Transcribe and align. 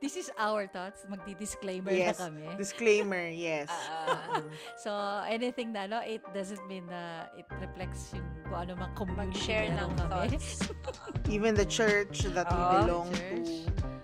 This 0.00 0.16
is 0.16 0.32
our 0.40 0.64
thoughts. 0.64 1.04
Magdi-disclaimer 1.04 1.92
Yes. 1.92 2.16
na 2.16 2.32
kami. 2.32 2.48
Disclaimer, 2.56 3.28
yes. 3.28 3.68
Mm. 3.68 4.48
So, 4.80 4.90
anything 5.28 5.76
na, 5.76 5.84
no, 5.84 6.00
it 6.00 6.24
doesn't 6.32 6.64
mean 6.64 6.88
na 6.88 7.28
it 7.36 7.44
reflects 7.60 8.16
yung 8.16 8.24
kung 8.48 8.64
ano 8.64 8.72
mang 8.80 8.96
community 8.96 9.36
mag-share 9.36 9.68
ng 9.68 9.92
kami. 10.00 10.08
thoughts. 10.08 10.64
Even 11.28 11.52
the 11.52 11.68
church 11.68 12.24
that 12.32 12.48
we 12.48 12.56
Oo, 12.64 12.72
belong 12.80 13.08
church. 13.12 13.68
to. 13.68 13.99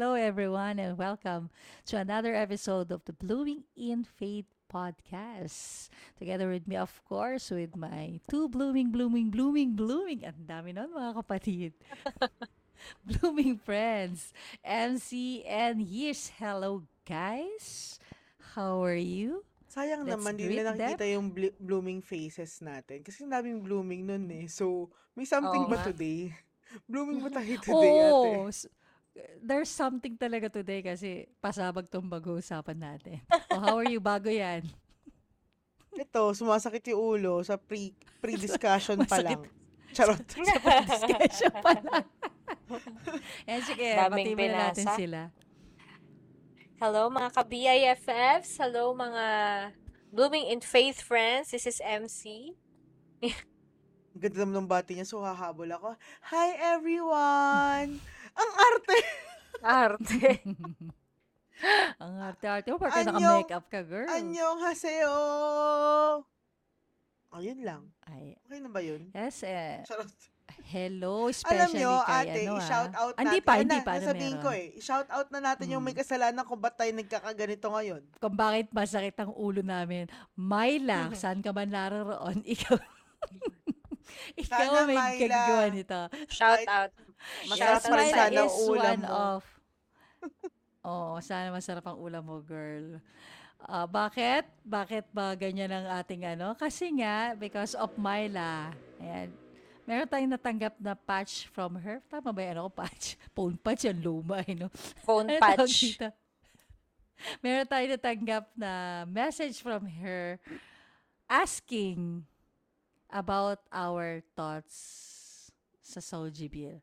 Hello, 0.00 0.16
everyone, 0.16 0.80
and 0.80 0.96
welcome 0.96 1.52
to 1.84 2.00
another 2.00 2.32
episode 2.32 2.88
of 2.88 3.04
the 3.04 3.12
Blooming 3.12 3.68
in 3.76 4.08
Faith 4.08 4.48
podcast. 4.72 5.92
Together 6.16 6.48
with 6.48 6.64
me, 6.64 6.80
of 6.80 6.88
course, 7.04 7.52
with 7.52 7.76
my 7.76 8.16
two 8.24 8.48
blooming, 8.48 8.96
blooming, 8.96 9.28
blooming, 9.28 9.76
blooming, 9.76 10.24
ang 10.24 10.48
dami 10.48 10.72
nun 10.72 10.88
mga 10.88 11.20
kapatid. 11.20 11.76
blooming 13.12 13.60
friends, 13.60 14.32
MC 14.64 15.44
and 15.44 15.84
Years. 15.84 16.32
Hello, 16.32 16.80
guys. 17.04 18.00
How 18.56 18.80
are 18.80 18.96
you? 18.96 19.44
Sayang 19.68 20.08
Let's 20.08 20.16
naman, 20.16 20.40
di 20.40 20.48
greet 20.48 20.64
nila 20.64 20.80
nakikita 20.80 21.12
yung 21.12 21.28
bli- 21.28 21.58
blooming 21.60 22.00
faces 22.00 22.64
natin. 22.64 23.04
Kasi 23.04 23.28
daming 23.28 23.60
blooming 23.60 24.08
nun 24.08 24.24
eh. 24.32 24.48
So, 24.48 24.88
may 25.12 25.28
something 25.28 25.68
Oo 25.68 25.76
ba 25.76 25.84
today? 25.84 26.32
blooming 26.88 27.20
ba 27.20 27.28
tayo 27.36 27.52
today, 27.68 27.92
ate? 28.00 28.72
There's 29.40 29.72
something 29.72 30.14
talaga 30.14 30.46
today 30.52 30.84
kasi 30.84 31.26
pasabag 31.42 31.90
tong 31.90 32.06
bago-usapan 32.06 32.78
natin. 32.78 33.18
oh, 33.50 33.60
how 33.60 33.74
are 33.80 33.90
you 33.90 33.98
bago 33.98 34.30
yan? 34.30 34.62
Ito, 35.90 36.30
sumasakit 36.30 36.94
yung 36.94 37.18
ulo 37.18 37.42
sa 37.42 37.58
pre, 37.58 37.90
pre-discussion 38.22 39.02
pa 39.10 39.18
lang. 39.18 39.42
Charot. 39.90 40.22
Discussion 40.86 41.54
pa 41.58 41.74
lang. 41.82 42.06
Yan, 43.50 43.62
sige, 43.70 43.86
Daming 43.98 44.14
pati 44.14 44.30
mo 44.38 44.46
na 44.46 44.58
natin 44.70 44.86
sila. 44.94 45.20
Hello 46.78 47.10
mga 47.10 47.28
ka-BIFFs. 47.34 48.56
Hello 48.56 48.94
mga 48.94 49.24
Blooming 50.14 50.46
in 50.48 50.62
Faith 50.62 51.02
friends. 51.02 51.50
This 51.50 51.66
is 51.66 51.82
MC. 51.82 52.54
Ganda 54.14 54.42
naman 54.42 54.64
ng 54.64 54.70
bati 54.70 54.94
niya, 54.94 55.06
so 55.06 55.22
hahabol 55.22 55.70
ako. 55.70 55.94
Hi, 56.30 56.54
everyone! 56.74 57.98
Ang 58.32 58.50
arte! 58.52 58.96
Arte. 59.60 60.22
Ang 62.02 62.14
arte-arte 62.22 62.68
mo, 62.68 62.78
parang 62.78 62.96
Anyong- 62.98 63.20
naka-makeup 63.20 63.66
ka, 63.66 63.80
girl. 63.82 64.08
Anyong 64.08 64.58
haseo! 64.62 65.16
Ayun 67.30 67.60
lang. 67.62 67.82
Ay, 68.02 68.34
Okay 68.40 68.58
na 68.58 68.68
ba 68.68 68.80
yun? 68.80 69.06
yes, 69.12 69.44
eh, 69.44 69.84
Charot. 69.84 70.08
hello, 70.66 71.14
Alam 71.22 71.30
especially 71.30 71.78
nyo, 71.78 71.92
kay 72.02 72.16
ate, 72.26 72.40
ano, 72.42 72.54
i-shout 72.56 72.90
ah. 72.90 73.00
out 73.00 73.14
Ah, 73.14 73.20
Hindi 73.20 73.38
natin. 73.38 73.46
pa, 73.46 73.52
hindi 73.54 73.78
pa, 73.78 73.92
ano 73.94 74.40
ko 74.40 74.50
eh. 74.50 74.66
I-shout 74.74 75.08
out 75.08 75.28
na 75.30 75.40
natin 75.40 75.66
yung 75.68 75.78
may 75.80 75.94
Mm. 75.94 76.00
kasalanan 76.00 76.42
kung 76.42 76.58
ba't 76.58 76.74
tayo 76.74 76.90
nagkakaganito 76.90 77.66
ngayon. 77.70 78.02
Kung 78.18 78.34
bakit 78.34 78.66
masakit 78.70 79.14
ang 79.14 79.30
ulo 79.30 79.60
namin. 79.60 80.08
Myla, 80.34 81.14
saan 81.14 81.38
ka 81.38 81.52
man 81.52 81.70
naroroon, 81.70 82.42
ikaw, 82.42 82.74
ikaw 84.40 84.58
Sana, 84.64 84.88
may 84.88 84.98
Myla. 84.98 85.28
gagawa 85.30 85.64
nito. 85.70 86.00
Shout 86.26 86.66
out. 86.66 86.90
Masarap 87.48 87.80
Shout 87.80 87.90
pa 87.90 87.96
rin 87.96 88.12
sana 88.12 88.40
ang 88.42 88.52
ulam 88.64 88.96
mo. 89.00 89.08
of, 89.08 89.42
oh, 90.84 91.16
sana 91.20 91.48
masarap 91.52 91.84
ang 91.86 91.98
ulam 92.00 92.22
mo, 92.24 92.40
girl. 92.40 93.00
Ah, 93.60 93.84
bakit? 93.84 94.48
Bakit 94.64 95.12
ba 95.12 95.36
ganyan 95.36 95.68
ang 95.68 95.86
ating 96.00 96.24
ano? 96.24 96.56
Kasi 96.56 96.88
nga, 96.96 97.36
because 97.36 97.76
of 97.76 97.92
Myla. 98.00 98.72
Ayan. 98.96 99.28
Meron 99.84 100.08
tayong 100.08 100.32
natanggap 100.32 100.74
na 100.80 100.94
patch 100.96 101.50
from 101.50 101.76
her. 101.76 102.00
Tama 102.08 102.32
ba 102.32 102.40
yan 102.40 102.56
ako? 102.62 102.70
Patch. 102.72 103.06
Phone 103.36 103.56
patch, 103.60 103.84
yung 103.90 104.00
luma, 104.00 104.40
eh, 104.46 104.56
no? 104.56 104.72
Phone 105.04 105.28
Ano 105.28 105.40
patch. 105.42 105.76
dito? 105.92 106.08
Meron 107.44 107.68
tayong 107.68 107.92
natanggap 108.00 108.44
na 108.56 109.04
message 109.04 109.60
from 109.60 109.84
her 110.00 110.40
asking 111.28 112.24
about 113.12 113.60
our 113.68 114.24
thoughts 114.32 114.78
sa 115.84 116.00
Soji 116.00 116.48
Bill. 116.48 116.80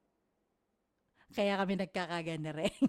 Kaya 1.35 1.59
kami 1.59 1.75
nagkakagana 1.75 2.51
rin. 2.55 2.71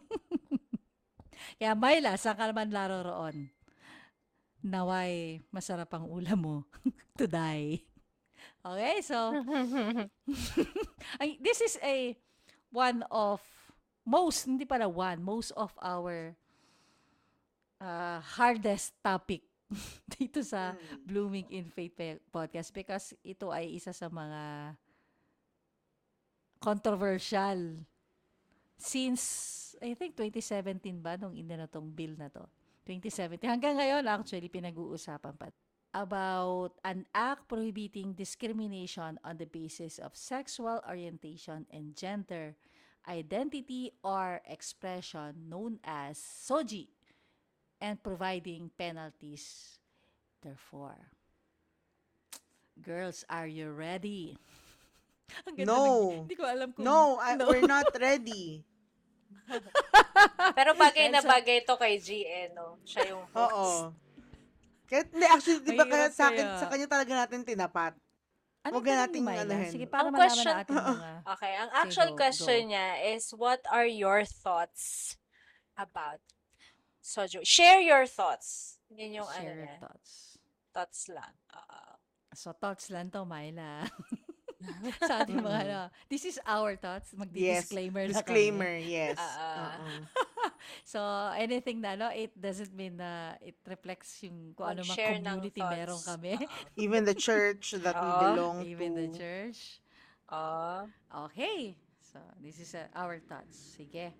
Kaya 1.59 1.75
Myla, 1.75 2.15
saan 2.15 2.39
ka 2.39 2.51
naman 2.51 2.71
laroroon? 2.71 3.51
Naway, 4.63 5.43
masarap 5.51 5.91
ang 5.95 6.07
ulam 6.11 6.39
mo 6.39 6.57
to 7.19 7.27
die. 7.27 7.83
Okay, 8.63 9.03
so 9.03 9.35
this 11.47 11.63
is 11.63 11.79
a 11.83 12.15
one 12.75 13.07
of 13.11 13.43
most, 14.03 14.47
hindi 14.47 14.67
pala 14.67 14.91
one, 14.91 15.23
most 15.23 15.55
of 15.55 15.71
our 15.79 16.35
uh, 17.81 18.19
hardest 18.39 18.95
topic 19.03 19.43
dito 20.09 20.41
sa 20.41 20.73
Mm. 20.73 21.05
Blooming 21.05 21.49
in 21.53 21.67
Faith 21.69 22.01
podcast 22.33 22.73
because 22.73 23.13
ito 23.21 23.53
ay 23.53 23.77
isa 23.77 23.93
sa 23.93 24.09
mga 24.09 24.73
controversial 26.59 27.87
since 28.79 29.23
I 29.83 29.95
think 29.95 30.15
2017 30.17 30.81
ba 30.99 31.19
nung 31.19 31.35
ina 31.35 31.59
na 31.59 31.69
tong 31.69 31.91
bill 31.91 32.15
na 32.15 32.31
to 32.31 32.47
2017 32.87 33.43
hanggang 33.45 33.77
ngayon 33.77 34.07
actually 34.07 34.49
pinag-uusapan 34.49 35.35
pa 35.37 35.51
about 35.93 36.79
an 36.85 37.05
act 37.13 37.45
prohibiting 37.49 38.13
discrimination 38.13 39.19
on 39.21 39.35
the 39.37 39.49
basis 39.49 39.99
of 39.99 40.15
sexual 40.15 40.79
orientation 40.87 41.67
and 41.69 41.93
gender 41.93 42.55
identity 43.05 43.91
or 44.05 44.39
expression 44.45 45.49
known 45.49 45.81
as 45.83 46.21
SOGI 46.21 46.87
and 47.81 47.97
providing 48.03 48.69
penalties 48.77 49.79
therefore. 50.45 51.09
Girls, 52.79 53.25
are 53.33 53.49
you 53.49 53.73
ready? 53.73 54.37
Ang 55.49 55.57
ganda 55.57 55.73
No. 55.73 55.83
ng- 55.83 56.17
Hindi 56.29 56.37
ko 56.37 56.45
alam 56.47 56.69
kung... 56.77 56.85
No, 56.85 57.17
I- 57.19 57.41
we're 57.41 57.67
not 57.67 57.91
ready. 58.01 58.63
Pero 60.59 60.71
bagay 60.75 61.09
na 61.09 61.21
Yan, 61.23 61.29
bagay 61.29 61.59
to 61.63 61.75
kay 61.77 61.99
GN, 61.99 62.55
no? 62.57 62.79
Siya 62.83 63.15
yung 63.15 63.25
host. 63.33 63.53
Oo. 63.53 63.67
Kaya, 64.89 65.05
hindi, 65.13 65.27
actually, 65.29 65.61
di 65.63 65.73
ba 65.77 65.85
kaya 65.85 66.09
sa 66.09 66.33
akin, 66.33 66.47
sa 66.57 66.67
kanya 66.73 66.89
talaga 66.89 67.13
natin 67.13 67.45
tinapat. 67.45 67.93
Ano 68.65 68.73
Huwag 68.81 68.85
na 68.91 69.07
Myla? 69.07 69.45
anuhin. 69.47 69.71
Sige, 69.71 69.87
para 69.87 70.09
Ang 70.09 70.13
malaman 70.13 70.29
question- 70.29 70.57
natin 70.57 70.75
mga... 70.77 71.11
Okay, 71.37 71.53
ang 71.57 71.71
Sige, 71.71 71.81
actual 71.85 72.11
go, 72.11 72.17
question 72.17 72.61
go. 72.65 72.69
niya 72.75 72.87
is 73.15 73.25
what 73.33 73.61
are 73.71 73.87
your 73.89 74.25
thoughts 74.27 75.17
about 75.79 76.21
soju? 77.01 77.41
Share 77.47 77.81
your 77.81 78.05
thoughts. 78.05 78.77
Yun 78.91 79.23
yung 79.23 79.29
ano 79.31 79.39
share 79.41 79.57
niya. 79.63 79.77
thoughts. 79.79 80.13
Thoughts 80.75 81.01
lang. 81.09 81.33
Oo. 81.55 81.81
So, 82.35 82.53
thoughts 82.53 82.93
lang 82.93 83.09
to, 83.15 83.25
Myla. 83.25 83.89
sa 85.09 85.23
ating 85.23 85.39
mga, 85.39 85.61
ano, 85.71 85.81
this 86.11 86.27
is 86.27 86.39
our 86.43 86.75
thoughts. 86.75 87.15
Yes. 87.15 87.19
Magdi-disclaimer 87.71 88.03
na 88.11 88.13
kami. 88.13 88.23
Disclaimer, 88.23 88.75
yes. 88.83 89.19
Oo. 89.19 89.63
So, 90.85 91.01
anything 91.37 91.81
na, 91.81 91.95
no, 91.95 92.09
it 92.11 92.35
doesn't 92.35 92.75
mean 92.75 92.99
na 92.99 93.39
it 93.41 93.57
reflects 93.67 94.21
yung 94.23 94.53
kung 94.57 94.75
ano 94.75 94.83
mang 94.85 94.97
community 94.97 95.61
thoughts. 95.61 95.77
meron 95.77 96.01
kami. 96.03 96.33
Even 96.77 97.05
the 97.05 97.15
church 97.17 97.75
that 97.79 97.97
we 97.97 98.11
Oo. 98.11 98.21
belong 98.21 98.57
Even 98.67 98.91
to. 98.95 98.99
the 99.01 99.09
church. 99.17 99.81
Oo. 100.33 100.89
Okay. 101.29 101.77
So, 102.01 102.19
this 102.41 102.59
is 102.61 102.75
uh, 102.75 102.89
our 102.97 103.21
thoughts. 103.21 103.77
Sige. 103.77 104.13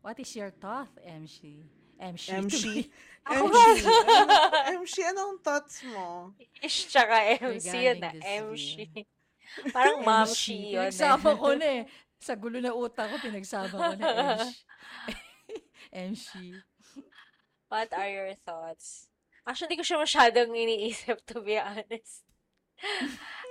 What 0.00 0.16
is 0.16 0.32
your 0.32 0.50
thought, 0.50 0.88
MC? 1.04 1.60
MC. 2.00 2.32
MC. 2.32 2.64
MC. 3.28 3.76
MC, 4.72 4.94
anong 5.04 5.44
thoughts 5.44 5.84
mo? 5.84 6.32
Ish, 6.64 6.88
tsaka 6.88 7.36
MC 7.36 7.68
yun 7.76 8.00
na. 8.00 8.10
MC. 8.16 8.88
Parang 9.70 10.00
MC. 10.02 10.06
mamshi 10.06 10.56
yun. 10.72 10.86
eh. 10.86 10.90
Pinagsama 10.90 11.30
ko 11.34 11.48
na 11.60 11.66
eh. 11.66 11.82
Sa 12.20 12.36
gulo 12.36 12.60
na 12.60 12.72
utak 12.72 13.08
ko, 13.08 13.16
pinagsama 13.18 13.72
ko 13.72 13.92
na 13.96 14.06
MC. 14.44 14.52
MC. 15.90 16.30
What 17.68 17.90
are 17.94 18.10
your 18.10 18.34
thoughts? 18.36 19.08
Actually, 19.46 19.74
di 19.74 19.80
ko 19.80 19.86
siya 19.86 19.98
masyadong 19.98 20.52
iniisip, 20.52 21.22
to 21.26 21.40
be 21.40 21.56
honest. 21.56 22.22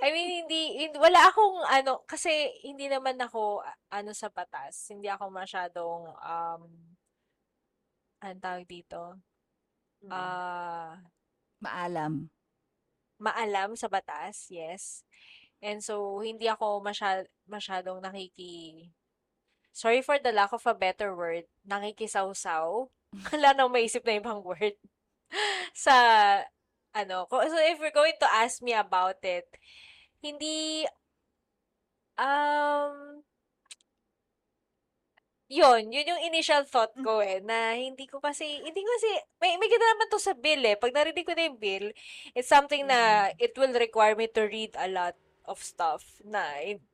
I 0.00 0.08
mean, 0.10 0.44
hindi, 0.44 0.80
hin- 0.80 0.98
wala 0.98 1.28
akong, 1.28 1.62
ano, 1.66 2.02
kasi 2.04 2.30
hindi 2.62 2.86
naman 2.86 3.18
ako, 3.18 3.62
ano, 3.90 4.10
sa 4.12 4.30
batas. 4.30 4.86
Hindi 4.88 5.06
ako 5.10 5.30
masyadong, 5.30 6.02
um, 6.14 6.62
anong 8.20 8.42
tawag 8.42 8.66
dito? 8.66 9.18
Mm. 10.04 10.10
Ah, 10.10 11.00
Maalam. 11.60 12.30
maalam 13.20 13.76
sa 13.76 13.84
batas, 13.86 14.48
yes. 14.48 15.04
And 15.60 15.84
so, 15.84 16.24
hindi 16.24 16.48
ako 16.48 16.80
masyad, 16.80 17.28
masyadong 17.44 18.00
nakiki 18.00 18.88
sorry 19.72 20.02
for 20.02 20.18
the 20.18 20.32
lack 20.32 20.52
of 20.52 20.66
a 20.66 20.74
better 20.74 21.14
word, 21.14 21.48
nakikisawsaw. 21.66 22.90
Wala 23.32 23.48
nang 23.54 23.72
maisip 23.72 24.04
na 24.06 24.18
ibang 24.18 24.42
word. 24.44 24.76
Sa, 25.74 25.94
ano, 26.94 27.26
so 27.30 27.58
if 27.64 27.78
you're 27.78 27.94
going 27.94 28.18
to 28.20 28.28
ask 28.28 28.62
me 28.62 28.74
about 28.74 29.22
it, 29.22 29.46
hindi, 30.20 30.84
um, 32.18 33.24
yun, 35.50 35.90
yun 35.90 36.10
yung 36.12 36.22
initial 36.28 36.62
thought 36.66 36.94
ko 36.94 37.18
eh, 37.24 37.42
na 37.42 37.74
hindi 37.74 38.06
ko 38.06 38.20
kasi, 38.20 38.46
hindi 38.62 38.82
ko 38.84 38.90
kasi, 39.00 39.10
may, 39.42 39.56
may 39.58 39.70
ganda 39.70 39.86
naman 39.96 40.10
to 40.10 40.20
sa 40.22 40.34
bill 40.36 40.62
eh. 40.66 40.78
Pag 40.78 40.94
narinig 40.94 41.26
ko 41.26 41.34
na 41.34 41.46
yung 41.50 41.58
bill, 41.58 41.86
it's 42.34 42.50
something 42.50 42.86
na 42.86 43.30
it 43.38 43.54
will 43.58 43.74
require 43.74 44.14
me 44.14 44.30
to 44.30 44.46
read 44.46 44.74
a 44.78 44.86
lot 44.86 45.16
of 45.46 45.58
stuff 45.60 46.02
na 46.22 46.42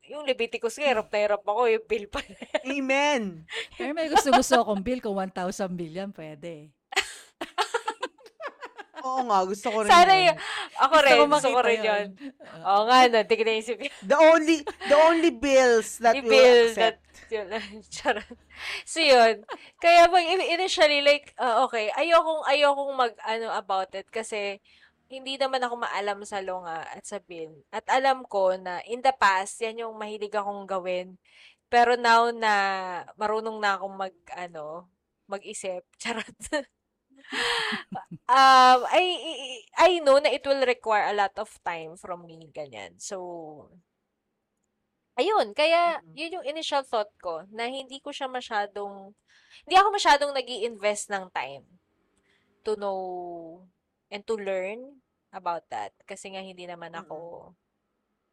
yung 0.06 0.25
Leviticus 0.25 0.78
nga, 0.78 0.87
hirap 0.87 1.08
na 1.10 1.19
hirap 1.19 1.43
ako, 1.43 1.66
yung 1.66 1.87
bill 1.87 2.06
pa. 2.06 2.20
Amen. 2.66 3.44
Pero 3.75 3.90
may 3.93 4.08
gusto-gusto 4.08 4.62
akong 4.62 4.82
bill 4.82 5.00
kung 5.00 5.16
1,000 5.19 5.72
billion, 5.75 6.08
pwede. 6.12 6.70
Oo 9.06 9.22
nga, 9.28 9.38
gusto 9.46 9.69
ko 9.70 9.78
rin 9.84 9.90
Sana 9.93 10.14
yun. 10.19 10.25
yun, 10.32 10.37
ako 10.82 10.94
rin, 10.98 11.16
gusto 11.31 11.48
ko 11.52 11.60
makita 11.60 11.69
rin 11.69 11.78
yun. 11.78 12.06
yun. 12.19 12.32
Oo 12.64 12.82
nga, 12.88 12.98
no, 13.06 13.19
di 13.22 13.34
ko 13.37 13.43
naisip 13.44 13.76
yun. 13.78 13.93
The 14.02 14.19
only, 14.19 14.56
the 14.64 14.98
only 14.98 15.31
bills 15.31 15.88
that 16.02 16.16
will 16.19 16.26
bill 16.26 16.62
accept. 16.72 16.98
that, 17.04 17.31
yun 17.34 17.46
charot. 17.87 18.26
So 18.82 18.98
yun, 18.98 19.46
kaya 19.78 20.10
pag 20.10 20.26
in- 20.26 20.50
initially, 20.58 21.04
like, 21.06 21.37
ah, 21.38 21.62
okay, 21.69 21.93
ayokong, 21.94 22.43
ayokong 22.50 22.93
mag, 22.96 23.14
ano, 23.22 23.52
about 23.54 23.94
it, 23.94 24.08
kasi, 24.10 24.58
hindi 25.06 25.38
naman 25.38 25.62
ako 25.62 25.75
maalam 25.87 26.19
sa 26.26 26.43
law 26.43 26.67
nga 26.67 26.82
at 26.91 27.05
sa 27.06 27.23
bill. 27.23 27.62
At 27.70 27.87
alam 27.87 28.26
ko 28.26 28.58
na 28.58 28.82
in 28.87 29.03
the 29.03 29.14
past, 29.14 29.62
yan 29.62 29.87
yung 29.87 29.94
mahilig 29.94 30.35
akong 30.35 30.67
gawin. 30.67 31.19
Pero 31.70 31.94
now 31.99 32.31
na 32.31 32.53
marunong 33.19 33.58
na 33.58 33.79
akong 33.79 33.94
mag, 33.94 34.14
ano, 34.35 34.91
mag-isip, 35.31 35.82
charot. 36.03 36.38
um, 38.31 38.81
I, 38.87 39.05
I, 39.19 39.35
I 39.75 39.91
know 40.03 40.19
na 40.19 40.31
it 40.31 40.47
will 40.47 40.62
require 40.62 41.11
a 41.11 41.19
lot 41.19 41.35
of 41.38 41.50
time 41.62 41.99
from 41.99 42.26
me, 42.26 42.50
ganyan. 42.55 42.99
So, 42.99 43.70
ayun, 45.19 45.55
kaya 45.55 46.03
yun 46.14 46.38
yung 46.38 46.47
initial 46.47 46.87
thought 46.87 47.11
ko, 47.19 47.47
na 47.50 47.67
hindi 47.67 47.99
ko 47.99 48.11
siya 48.14 48.31
masyadong, 48.31 49.14
hindi 49.67 49.75
ako 49.75 49.88
masyadong 49.94 50.32
nag 50.35 50.47
invest 50.47 51.11
ng 51.11 51.31
time 51.35 51.67
to 52.67 52.75
know 52.75 53.62
and 54.11 54.23
to 54.26 54.38
learn 54.38 55.03
about 55.35 55.67
that. 55.69 55.93
Kasi 56.06 56.32
nga 56.32 56.43
hindi 56.43 56.64
naman 56.64 56.94
ako 56.94 57.50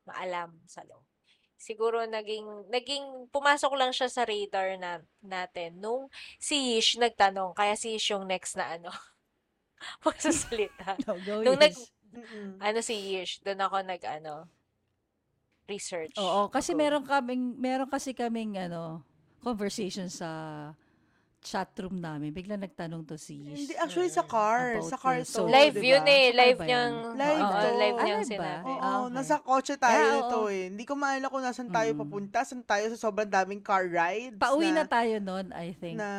maalam 0.08 0.60
sa 0.68 0.84
law. 0.86 1.02
Siguro 1.56 2.04
naging, 2.04 2.68
naging, 2.68 3.32
pumasok 3.32 3.72
lang 3.80 3.96
siya 3.96 4.12
sa 4.12 4.28
radar 4.28 4.76
na, 4.76 5.00
natin 5.24 5.80
nung 5.80 6.12
si 6.36 6.76
Yish 6.76 7.00
nagtanong, 7.00 7.56
kaya 7.56 7.80
si 7.80 7.96
Yish 7.96 8.12
yung 8.12 8.28
next 8.28 8.60
na 8.60 8.76
ano, 8.76 8.92
magsasalita. 10.06 11.00
No, 11.08 11.16
go 11.24 11.40
Nung 11.40 11.56
nag, 11.56 11.72
Yish. 11.72 11.88
Mm-mm. 12.14 12.60
ano 12.60 12.80
si 12.84 12.94
Yish, 12.94 13.40
doon 13.48 13.64
ako 13.64 13.80
nag, 13.80 14.04
ano, 14.04 14.52
research. 15.72 16.20
Oo, 16.20 16.52
kasi 16.52 16.76
Ako. 16.76 16.80
meron 16.84 17.06
kaming, 17.08 17.56
meron 17.56 17.88
kasi 17.88 18.12
kaming, 18.12 18.60
ano, 18.60 19.00
conversation 19.40 20.12
sa 20.12 20.28
chat 21.44 21.68
room 21.78 22.00
namin. 22.00 22.32
Bigla 22.32 22.56
nagtanong 22.56 23.04
to 23.04 23.20
si 23.20 23.36
Yish. 23.38 23.60
Hindi, 23.60 23.74
actually 23.76 24.08
sa 24.08 24.24
car. 24.24 24.80
About 24.80 24.88
Sa 24.88 24.96
car 24.96 25.20
the 25.20 25.28
to. 25.28 25.44
live 25.44 25.76
diba? 25.76 25.92
yun 25.92 26.06
eh. 26.08 26.26
Live 26.32 26.58
ba 26.58 26.66
niyang, 26.66 26.94
yan? 26.96 27.20
Live 27.20 27.44
oo, 27.44 27.52
to. 27.54 27.70
live 27.76 27.94
Ah, 27.94 28.04
niyang 28.04 28.24
live 28.24 28.32
ba? 28.32 28.54
sinabi. 28.56 28.66
Oo, 28.66 28.80
Ah, 28.80 28.98
okay. 28.98 29.12
nasa 29.12 29.36
kotse 29.38 29.76
tayo 29.76 30.00
Ah, 30.02 30.24
oo. 30.26 30.48
eh. 30.48 30.64
Hindi 30.72 30.84
ko 30.84 30.94
maalala 30.96 31.28
kung 31.28 31.44
nasan 31.44 31.70
tayo 31.70 31.90
Mm. 31.92 32.00
papunta. 32.00 32.40
Saan 32.42 32.64
tayo 32.64 32.86
sa 32.90 32.98
sobrang 32.98 33.28
daming 33.28 33.60
car 33.60 33.86
rides. 33.86 34.40
Pauwi 34.40 34.72
na, 34.72 34.82
na, 34.82 34.90
tayo 34.90 35.16
noon, 35.20 35.52
I 35.52 35.76
think. 35.76 36.00
na 36.00 36.10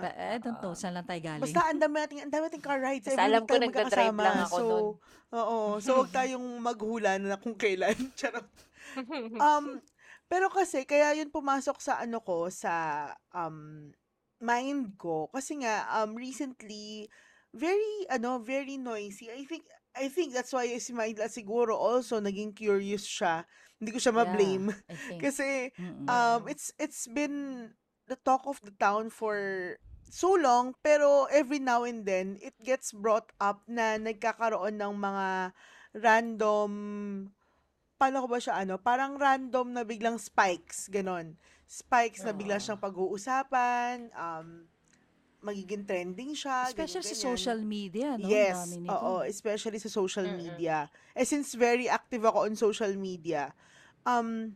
But 0.00 0.14
I 0.16 0.36
don't 0.40 0.58
know, 0.58 0.72
saan 0.72 0.96
lang 0.96 1.04
tayo 1.04 1.20
galing. 1.20 1.44
Basta 1.44 1.60
ang 1.62 1.78
dami 1.78 1.94
nating, 2.00 2.20
ang 2.24 2.32
dami 2.32 2.42
nating 2.48 2.64
car 2.64 2.80
rides. 2.80 3.06
Basta 3.06 3.22
alam 3.22 3.42
ko 3.44 3.54
nagda-drive 3.54 4.16
lang 4.16 4.38
ako 4.42 4.56
so, 4.56 4.64
nun. 4.64 4.84
Oo. 5.30 5.58
So, 5.78 5.90
huwag 5.94 6.10
tayong 6.10 6.42
maghula 6.58 7.20
na 7.20 7.36
kung 7.36 7.54
kailan. 7.54 7.94
Charot. 8.18 8.48
Um, 9.36 9.78
pero 10.32 10.48
kasi, 10.48 10.82
kaya 10.82 11.14
yun 11.14 11.28
pumasok 11.28 11.78
sa 11.78 12.00
ano 12.00 12.18
ko, 12.18 12.50
sa 12.50 13.06
um, 13.30 13.90
mind 14.40 14.96
ko. 14.98 15.28
Kasi 15.32 15.60
nga, 15.62 15.86
um, 16.00 16.16
recently, 16.16 17.08
very, 17.54 18.06
ano, 18.10 18.38
very 18.40 18.76
noisy. 18.76 19.30
I 19.30 19.44
think, 19.44 19.64
I 19.96 20.08
think 20.08 20.32
that's 20.32 20.52
why 20.52 20.66
si 20.78 20.92
Maila 20.92 21.26
siguro 21.28 21.74
also 21.76 22.20
naging 22.20 22.54
curious 22.56 23.04
siya. 23.04 23.44
Hindi 23.80 23.90
ko 23.96 23.98
siya 24.00 24.14
Yeah, 24.14 24.22
ma-blame. 24.24 24.72
Think. 25.08 25.22
Kasi, 25.22 25.70
Mm-mm. 25.80 26.08
um, 26.08 26.48
it's, 26.48 26.72
it's 26.78 27.06
been 27.08 27.70
the 28.08 28.16
talk 28.24 28.42
of 28.46 28.60
the 28.64 28.72
town 28.80 29.10
for 29.10 29.76
so 30.10 30.34
long, 30.34 30.74
pero 30.82 31.26
every 31.30 31.58
now 31.58 31.84
and 31.84 32.04
then, 32.06 32.38
it 32.42 32.54
gets 32.62 32.90
brought 32.92 33.30
up 33.40 33.62
na 33.70 33.96
nagkakaroon 33.98 34.74
ng 34.80 34.94
mga 34.98 35.26
random, 35.94 36.70
paano 38.00 38.24
ko 38.24 38.28
ba 38.30 38.38
siya, 38.40 38.54
ano, 38.64 38.78
parang 38.80 39.20
random 39.20 39.74
na 39.76 39.82
biglang 39.84 40.16
spikes, 40.18 40.88
ganon. 40.88 41.36
Spikes 41.70 42.26
na 42.26 42.34
bigla 42.34 42.58
siyang 42.58 42.82
pag-uusapan, 42.82 44.10
um, 44.10 44.66
magiging 45.38 45.86
trending 45.86 46.34
siya, 46.34 46.66
Especially 46.66 47.14
sa 47.14 47.30
social 47.30 47.62
media, 47.62 48.18
no? 48.18 48.26
Ang 48.26 48.32
Yes, 48.34 48.58
dami 48.58 48.76
nito. 48.82 48.90
oo, 48.90 49.22
especially 49.22 49.78
sa 49.78 49.86
social 49.86 50.26
Mm-mm. 50.26 50.50
media. 50.50 50.90
Eh, 51.14 51.22
since 51.22 51.54
very 51.54 51.86
active 51.86 52.26
ako 52.26 52.50
on 52.50 52.58
social 52.58 52.90
media, 52.98 53.54
um, 54.02 54.50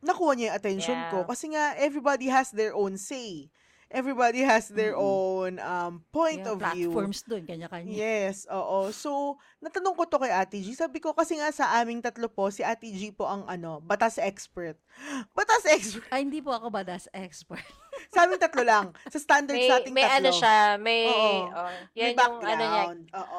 nakuha 0.00 0.32
niya 0.32 0.46
yung 0.50 0.56
attention 0.56 0.98
ko. 1.12 1.22
Yeah. 1.22 1.28
Kasi 1.28 1.44
nga, 1.52 1.64
everybody 1.76 2.26
has 2.32 2.48
their 2.48 2.72
own 2.72 2.96
say. 2.96 3.52
Everybody 3.92 4.40
has 4.40 4.66
their 4.66 4.96
Mm-mm. 4.96 5.04
own 5.04 5.52
um, 5.60 6.00
point 6.08 6.40
Yeah, 6.40 6.50
of 6.50 6.64
view. 6.72 6.88
platforms 6.88 7.20
doon, 7.22 7.44
kanya-kanya. 7.44 7.92
Yes, 7.92 8.48
oo. 8.48 8.88
So, 8.88 9.36
natanong 9.60 9.92
ko 9.92 10.08
to 10.08 10.16
kay 10.16 10.32
Ate 10.32 10.58
G. 10.58 10.72
Sabi 10.72 10.96
ko, 10.96 11.12
kasi 11.12 11.36
nga 11.36 11.52
sa 11.52 11.76
aming 11.76 12.00
tatlo 12.00 12.24
po, 12.26 12.48
si 12.48 12.64
Ate 12.64 12.88
G 12.88 13.12
po 13.12 13.28
ang 13.28 13.44
ano, 13.44 13.78
batas 13.78 14.16
expert. 14.16 14.80
Batas 15.36 15.68
expert. 15.68 16.08
Ay, 16.08 16.24
hindi 16.24 16.40
po 16.40 16.50
ako 16.50 16.72
badas 16.72 17.04
expert. 17.12 17.60
Sa 18.12 18.24
aming 18.24 18.40
tatlo 18.40 18.64
lang. 18.64 18.86
Sa 19.06 19.20
standards 19.20 19.56
may, 19.58 19.68
nating 19.68 19.94
may 19.94 20.04
tatlo. 20.04 20.16
ano 20.16 20.30
siya, 20.32 20.56
may, 20.76 21.02
Oo. 21.06 21.32
oh, 21.52 21.70
May 21.92 22.00
yan 22.00 22.16
yung 22.16 22.34
ano 22.40 22.64
niya. 22.64 22.82
background. 22.88 23.00
Oo. 23.12 23.38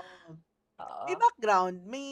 Oo. 0.79 1.03
May 1.03 1.15
background. 1.17 1.75
May, 1.83 2.07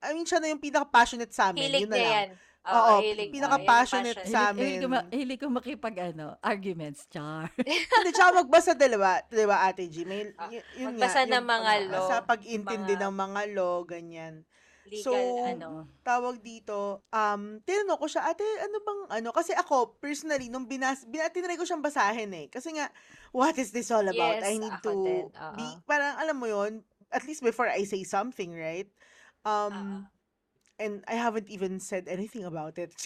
I 0.00 0.08
mean, 0.12 0.24
siya 0.24 0.38
na 0.38 0.48
yung 0.48 0.60
pinaka-passionate 0.60 1.32
sa 1.32 1.48
amin. 1.48 1.64
Hilig 1.64 1.84
Yun 1.84 1.90
na 1.90 1.96
niya 1.96 2.04
lang. 2.04 2.12
yan. 2.14 2.28
Oo, 2.60 2.76
Oo, 2.76 2.96
hilig. 3.00 3.16
yan 3.16 3.24
yung 3.24 3.34
pinaka-passionate 3.34 4.18
passion. 4.20 4.30
sa 4.30 4.52
Hilig, 4.52 4.60
hilig, 4.60 4.76
ko 4.76 4.86
amin. 4.86 4.92
ma- 4.92 5.08
hilig 5.10 5.38
ko 5.38 5.46
makipag, 5.48 5.96
ano, 6.06 6.26
arguments, 6.40 7.08
char. 7.08 7.48
Hindi, 7.96 8.10
tsaka 8.12 8.30
magbasa, 8.36 8.76
diba? 8.76 9.24
Diba, 9.26 9.56
Ate 9.64 9.88
G? 9.88 10.04
May, 10.04 10.28
Ah, 10.36 10.52
y- 10.52 10.60
yun 10.76 10.92
magbasa 10.92 11.24
nga, 11.24 11.30
ng 11.30 11.34
yung 11.34 11.48
mga 11.48 11.72
pag- 11.72 11.88
law, 11.88 12.06
Sa 12.06 12.16
pag-intindi 12.20 12.94
mga- 12.94 13.02
ng 13.02 13.14
mga 13.16 13.42
law, 13.54 13.76
ganyan. 13.82 14.44
Legal, 14.84 15.00
So, 15.00 15.12
ano. 15.40 15.88
Tawag 16.02 16.36
dito, 16.40 16.76
um, 17.08 17.42
tinanong 17.62 17.96
ko 17.96 18.06
siya, 18.06 18.28
ate, 18.28 18.44
ano 18.60 18.76
bang, 18.78 19.00
ano, 19.14 19.28
kasi 19.30 19.52
ako, 19.52 19.96
personally, 19.96 20.46
nung 20.46 20.66
binas, 20.66 21.06
bin, 21.06 21.24
tinry 21.28 21.54
ko 21.54 21.64
siyang 21.64 21.80
basahin 21.80 22.28
eh. 22.34 22.46
Kasi 22.46 22.74
nga, 22.74 22.92
what 23.30 23.56
is 23.56 23.70
this 23.70 23.88
all 23.88 24.04
about? 24.04 24.36
Yes, 24.36 24.44
I 24.44 24.58
need 24.58 24.74
ako 24.74 24.84
to 24.84 24.92
din, 25.00 25.24
oo. 25.28 25.54
be, 25.54 25.64
parang, 25.86 26.12
alam 26.18 26.36
mo 26.36 26.44
yon 26.44 26.82
at 27.08 27.24
least 27.24 27.40
before 27.40 27.66
I 27.66 27.82
say 27.82 28.04
something, 28.04 28.52
right? 28.52 28.86
Um. 29.42 30.04
And 30.80 31.04
I 31.04 31.20
haven't 31.20 31.52
even 31.52 31.76
said 31.78 32.08
anything 32.08 32.48
about 32.48 32.80
it. 32.80 32.96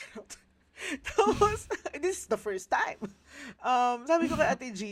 Tapos, 1.03 1.67
this 2.03 2.25
is 2.25 2.27
the 2.31 2.39
first 2.39 2.71
time. 2.71 3.03
Um, 3.59 4.07
sabi 4.07 4.31
ko 4.31 4.39
kay 4.39 4.47
Ate 4.47 4.71
G, 4.71 4.83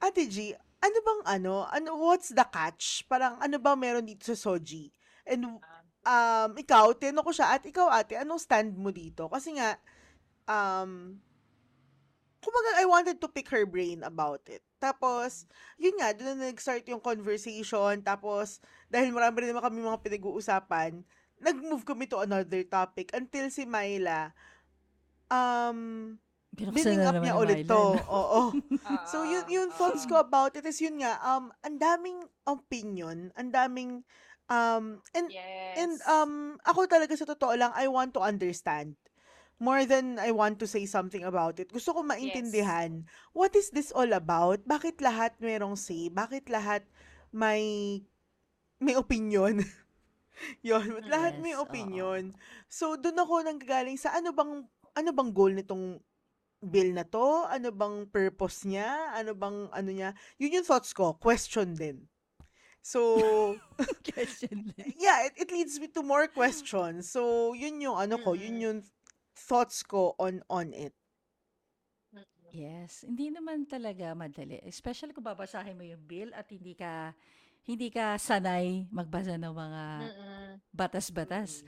Ate 0.00 0.24
G, 0.24 0.56
ano 0.82 0.98
bang 1.04 1.22
ano, 1.38 1.68
ano, 1.68 1.94
what's 2.00 2.32
the 2.32 2.44
catch? 2.48 3.04
Parang 3.06 3.36
ano 3.38 3.60
ba 3.60 3.76
meron 3.76 4.08
dito 4.08 4.32
sa 4.32 4.36
Soji? 4.36 4.90
And 5.22 5.60
um, 6.02 6.50
ikaw, 6.58 6.96
tinanong 6.98 7.26
ko 7.28 7.32
siya, 7.32 7.54
at 7.54 7.62
ikaw 7.62 7.86
ate, 7.92 8.18
anong 8.18 8.42
stand 8.42 8.74
mo 8.74 8.90
dito? 8.90 9.30
Kasi 9.30 9.54
nga, 9.54 9.78
um, 10.50 11.22
kumbaga, 12.42 12.70
I 12.82 12.86
wanted 12.90 13.22
to 13.22 13.30
pick 13.30 13.46
her 13.54 13.62
brain 13.62 14.02
about 14.02 14.42
it. 14.50 14.66
Tapos, 14.82 15.46
yun 15.78 15.94
nga, 15.94 16.10
doon 16.10 16.34
na 16.34 16.50
nag-start 16.50 16.82
yung 16.90 16.98
conversation. 16.98 18.02
Tapos, 18.02 18.58
dahil 18.90 19.14
marami 19.14 19.46
rin 19.46 19.54
naman 19.54 19.62
kami 19.62 19.78
mga 19.78 20.02
pinag-uusapan, 20.02 21.06
nag-move 21.42 21.84
kami 21.84 22.06
to 22.06 22.22
another 22.22 22.62
topic 22.64 23.10
until 23.12 23.50
si 23.50 23.66
Myla, 23.66 24.30
um, 25.28 26.16
Binuksan 26.52 27.00
na 27.00 27.08
up 27.08 27.16
niya 27.16 27.32
ni 27.32 27.32
ulit 27.32 27.64
Myla, 27.64 27.72
to. 27.72 27.82
Oo. 28.06 28.42
Oo, 28.52 29.06
So, 29.08 29.24
yun, 29.24 29.44
yung 29.48 29.70
thoughts 29.72 30.04
ko 30.04 30.20
about 30.20 30.52
it 30.54 30.64
is 30.68 30.78
yun 30.78 31.00
nga, 31.00 31.16
um, 31.24 31.48
ang 31.64 31.76
daming 31.80 32.20
opinion, 32.44 33.32
ang 33.34 33.48
daming, 33.48 34.04
um, 34.52 35.00
and, 35.16 35.28
Yes. 35.32 35.74
and, 35.80 35.94
um, 36.04 36.32
ako 36.68 36.84
talaga 36.86 37.16
sa 37.16 37.24
totoo 37.24 37.56
lang, 37.56 37.72
I 37.72 37.88
want 37.88 38.12
to 38.14 38.20
understand 38.22 38.94
more 39.62 39.86
than 39.86 40.18
I 40.18 40.34
want 40.34 40.58
to 40.58 40.66
say 40.66 40.84
something 40.90 41.22
about 41.22 41.62
it. 41.62 41.70
Gusto 41.70 41.94
ko 41.94 42.02
maintindihan, 42.02 43.06
what 43.30 43.54
is 43.54 43.70
this 43.70 43.94
all 43.94 44.10
about? 44.10 44.58
Bakit 44.66 44.98
lahat 44.98 45.38
merong 45.38 45.78
say? 45.78 46.10
Bakit 46.10 46.50
lahat 46.50 46.82
may, 47.30 48.02
may 48.82 48.94
opinion? 48.98 49.62
Yun, 50.66 51.00
lahat 51.08 51.38
may 51.38 51.52
Yes, 51.52 51.64
oo. 51.68 52.06
opinion. 52.06 52.34
So, 52.68 52.96
doon 52.98 53.18
ako 53.22 53.34
nanggagaling 53.46 53.98
sa 54.00 54.14
ano 54.16 54.30
bang, 54.34 54.64
ano 54.96 55.10
bang 55.14 55.30
goal 55.32 55.52
nitong 55.56 56.00
bill 56.62 56.90
na 56.94 57.04
'to? 57.06 57.46
Ano 57.50 57.70
bang 57.74 58.06
purpose 58.10 58.64
niya? 58.68 59.12
Ano 59.16 59.32
bang 59.36 59.68
ano 59.72 59.90
niya? 59.92 60.14
Yun 60.40 60.62
yung 60.62 60.68
thoughts 60.68 60.92
ko, 60.94 61.14
question 61.18 61.74
din. 61.78 62.06
So, 62.82 63.60
Question 64.14 64.74
lang. 64.78 64.94
yeah, 64.98 65.26
it, 65.26 65.34
it 65.36 65.50
leads 65.52 65.78
me 65.80 65.88
to 65.88 66.02
more 66.02 66.28
questions. 66.28 67.10
So, 67.10 67.52
yun 67.54 67.80
yung 67.82 67.96
ano 67.98 68.18
ko, 68.18 68.34
yun 68.34 68.60
Mm. 68.60 68.62
yung 68.62 68.78
thoughts 69.36 69.82
ko 69.82 70.14
on 70.18 70.42
on 70.50 70.72
it. 70.74 70.94
Yes, 72.52 73.08
hindi 73.08 73.32
naman 73.32 73.64
talaga 73.64 74.12
madali. 74.12 74.60
Especially 74.68 75.16
kung 75.16 75.24
babasahin 75.24 75.72
mo 75.72 75.84
yung 75.88 76.04
bill 76.04 76.28
at 76.36 76.44
hindi 76.52 76.76
ka 76.76 77.16
hindi 77.62 77.88
ka 77.88 78.16
sanay 78.16 78.86
magbasa 78.88 79.34
ng 79.34 79.54
mga 79.54 79.82
Mm-mm. 80.02 80.46
batas-batas. 80.72 81.62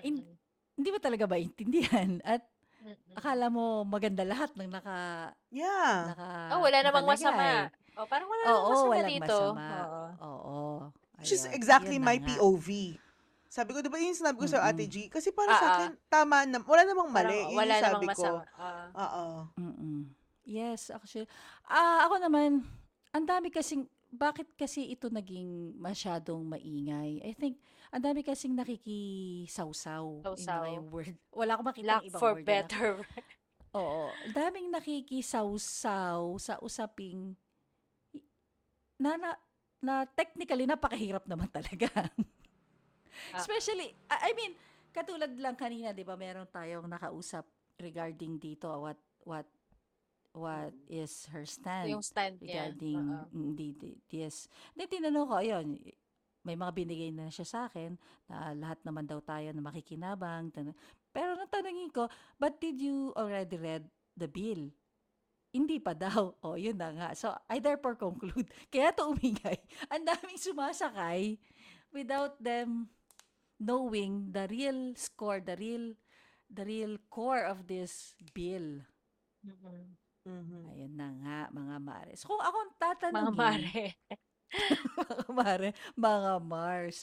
In- 0.00 0.22
Mm-mm. 0.22 0.34
Hindi 0.76 0.88
mo 0.90 0.98
talaga 0.98 1.24
maintindihan 1.24 2.20
at 2.22 2.44
Mm-mm. 2.78 3.16
akala 3.16 3.48
mo 3.48 3.80
maganda 3.82 4.22
lahat 4.22 4.52
ng 4.54 4.68
naka 4.68 5.32
Yeah. 5.48 6.12
naka 6.12 6.28
Oh, 6.52 6.60
wala 6.60 6.78
namang 6.78 7.02
nakalagay. 7.02 7.24
masama. 7.24 7.48
Oh, 7.96 8.04
parang 8.04 8.28
wala 8.28 8.42
namang 8.44 8.60
masama 8.68 8.92
walang 8.92 9.08
dito. 9.10 9.38
masama. 9.56 9.66
Oo. 9.80 10.02
Oo. 10.20 10.58
Which 11.16 11.32
is 11.32 11.48
exactly 11.48 11.96
my 11.96 12.20
nga. 12.20 12.28
POV. 12.30 13.00
Sabi 13.48 13.72
ko, 13.72 13.80
di 13.80 13.88
ba 13.88 13.96
yung 13.96 14.12
sinabi 14.12 14.36
ko 14.36 14.44
sa 14.44 14.62
Ate. 14.62 14.84
G? 14.84 15.08
Kasi 15.08 15.32
para 15.32 15.48
sa 15.50 15.56
Ah, 15.56 15.64
ah. 15.64 15.76
akin, 15.80 15.90
tama 16.06 16.36
na, 16.44 16.60
wala 16.60 16.82
namang 16.84 17.08
Parang 17.08 17.32
mali. 17.32 17.40
Yun 17.42 17.56
wala 17.56 17.72
yung 17.72 17.80
namang 17.80 17.88
sabi 17.88 18.06
ko. 18.06 18.12
masama. 18.12 18.42
Ah. 18.52 18.86
Oo. 18.94 19.24
Mm-mm. 19.56 19.98
Yes, 20.44 20.92
actually. 20.92 21.24
Ah, 21.64 22.04
ako 22.04 22.20
naman, 22.20 22.68
ang 23.10 23.24
dami 23.24 23.48
kasing, 23.48 23.88
bakit 24.16 24.48
kasi 24.56 24.90
ito 24.90 25.06
naging 25.08 25.76
masyadong 25.76 26.42
maingay? 26.42 27.22
I 27.22 27.32
think, 27.36 27.60
ang 27.92 28.02
dami 28.02 28.24
kasing 28.24 28.56
nakikisawsaw. 28.56 30.24
Sausaw. 30.24 30.62
yung 30.72 30.88
word. 30.90 31.14
Wala 31.38 31.54
akong 31.56 31.68
makita 31.70 31.86
Lack 31.86 32.02
ibang 32.08 32.20
for 32.20 32.34
word 32.36 32.44
na. 32.44 32.48
better. 32.48 32.90
Oo. 33.76 34.08
Daming 34.32 34.72
nakikisawsaw 34.72 36.40
sa 36.40 36.56
usaping 36.64 37.36
na, 38.96 39.20
na, 39.20 39.30
na 39.84 39.94
technically 40.08 40.64
napakahirap 40.64 41.28
naman 41.28 41.52
talaga. 41.56 41.88
Ah. 43.32 43.38
Especially, 43.40 43.92
I 44.08 44.28
I 44.28 44.36
mean, 44.36 44.52
katulad 44.92 45.32
lang 45.36 45.56
kanina, 45.56 45.92
'di 45.92 46.04
ba, 46.04 46.16
meron 46.16 46.48
tayong 46.48 46.88
nakausap 46.88 47.44
regarding 47.76 48.40
dito 48.40 48.72
what 48.80 48.96
what 49.28 49.44
what 50.36 50.76
is 50.92 51.24
her 51.32 51.48
stand 51.48 51.88
yung 51.88 52.04
stand 52.04 52.36
niya. 52.38 52.68
regarding 52.76 53.24
Oo. 53.32 53.56
mm, 53.56 53.96
yes. 54.12 54.46
Then 54.76 54.86
tinanong 54.92 55.26
ko, 55.26 55.34
ayun, 55.40 55.80
may 56.46 56.54
mga 56.54 56.72
binigay 56.76 57.10
na 57.10 57.26
siya 57.32 57.42
sa 57.48 57.58
akin 57.66 57.98
na 58.30 58.54
lahat 58.54 58.78
naman 58.86 59.08
daw 59.08 59.18
tayo 59.18 59.50
na 59.50 59.64
makikinabang. 59.64 60.52
tan- 60.54 60.76
Pero 61.10 61.34
natanongin 61.34 61.90
ko, 61.90 62.06
but 62.38 62.60
did 62.60 62.78
you 62.78 63.10
already 63.16 63.56
read 63.58 63.88
the 64.14 64.28
bill? 64.30 64.70
Hindi 65.50 65.80
pa 65.80 65.96
daw. 65.96 66.36
O, 66.46 66.54
yun 66.54 66.76
na 66.78 66.92
nga. 66.92 67.08
So, 67.16 67.32
I 67.50 67.58
therefore 67.58 67.96
conclude. 67.96 68.46
Kaya 68.72 68.92
to 68.94 69.16
umingay. 69.16 69.58
Ang 69.92 70.04
daming 70.06 70.38
sumasakay 70.38 71.40
without 71.90 72.36
them 72.38 72.92
knowing 73.58 74.30
the 74.36 74.44
real 74.52 74.92
score, 74.94 75.40
the 75.40 75.56
real 75.56 75.96
the 76.46 76.62
real 76.62 76.94
core 77.10 77.42
of 77.42 77.66
this 77.66 78.14
bill. 78.30 78.86
Mm-mm. 79.42 79.98
Mhm. 80.26 80.74
Ayun 80.74 80.92
na 80.98 81.08
nga, 81.22 81.38
mga 81.54 81.76
mares. 81.78 82.20
Kung 82.26 82.42
ako 82.42 82.56
ang 82.58 82.72
Mga 82.74 82.82
tatanungin, 82.82 83.38
mare. 83.38 83.86
mga 84.98 85.26
mare, 85.30 85.70
mga 85.94 86.32
Mars. 86.42 86.98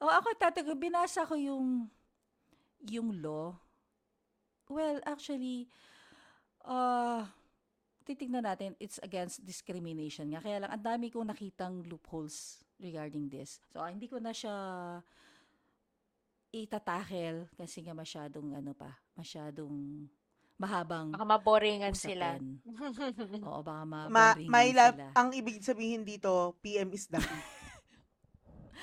O 0.00 0.08
ako 0.08 0.36
tatanungin, 0.36 0.80
binasa 0.80 1.24
ko 1.24 1.34
yung 1.34 1.88
yung 2.86 3.10
law. 3.24 3.56
Well, 4.68 5.00
actually, 5.08 5.66
uh, 6.68 7.24
titignan 8.04 8.44
natin, 8.44 8.76
it's 8.80 9.00
against 9.00 9.44
discrimination 9.44 10.28
nga. 10.32 10.44
Kaya 10.44 10.60
lang, 10.64 10.70
ang 10.72 10.84
dami 10.84 11.08
kong 11.08 11.28
nakitang 11.32 11.84
loopholes 11.88 12.60
regarding 12.80 13.28
this. 13.32 13.60
So, 13.72 13.80
ah, 13.80 13.88
hindi 13.90 14.06
ko 14.08 14.20
na 14.20 14.32
siya 14.36 14.54
itatakel 16.52 17.44
kasi 17.60 17.84
nga 17.84 17.92
masyadong 17.92 18.56
ano 18.56 18.72
pa, 18.72 18.96
masyadong 19.16 20.08
mahabang 20.58 21.14
Baka 21.14 21.24
maboringan 21.24 21.94
sila. 21.94 22.34
usapin. 22.34 22.58
Oo, 23.46 23.60
baka 23.62 23.82
Ma, 23.86 24.02
maboringan 24.34 24.50
my 24.50 24.66
love, 24.74 24.96
sila. 24.98 25.08
ang 25.14 25.28
ibig 25.32 25.62
sabihin 25.62 26.02
dito, 26.02 26.30
PM 26.60 26.90
is 26.90 27.06
the 27.06 27.18
key. 27.18 27.42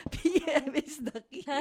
PM 0.15 0.71
is 0.75 0.95
the 0.99 1.19
key. 1.23 1.43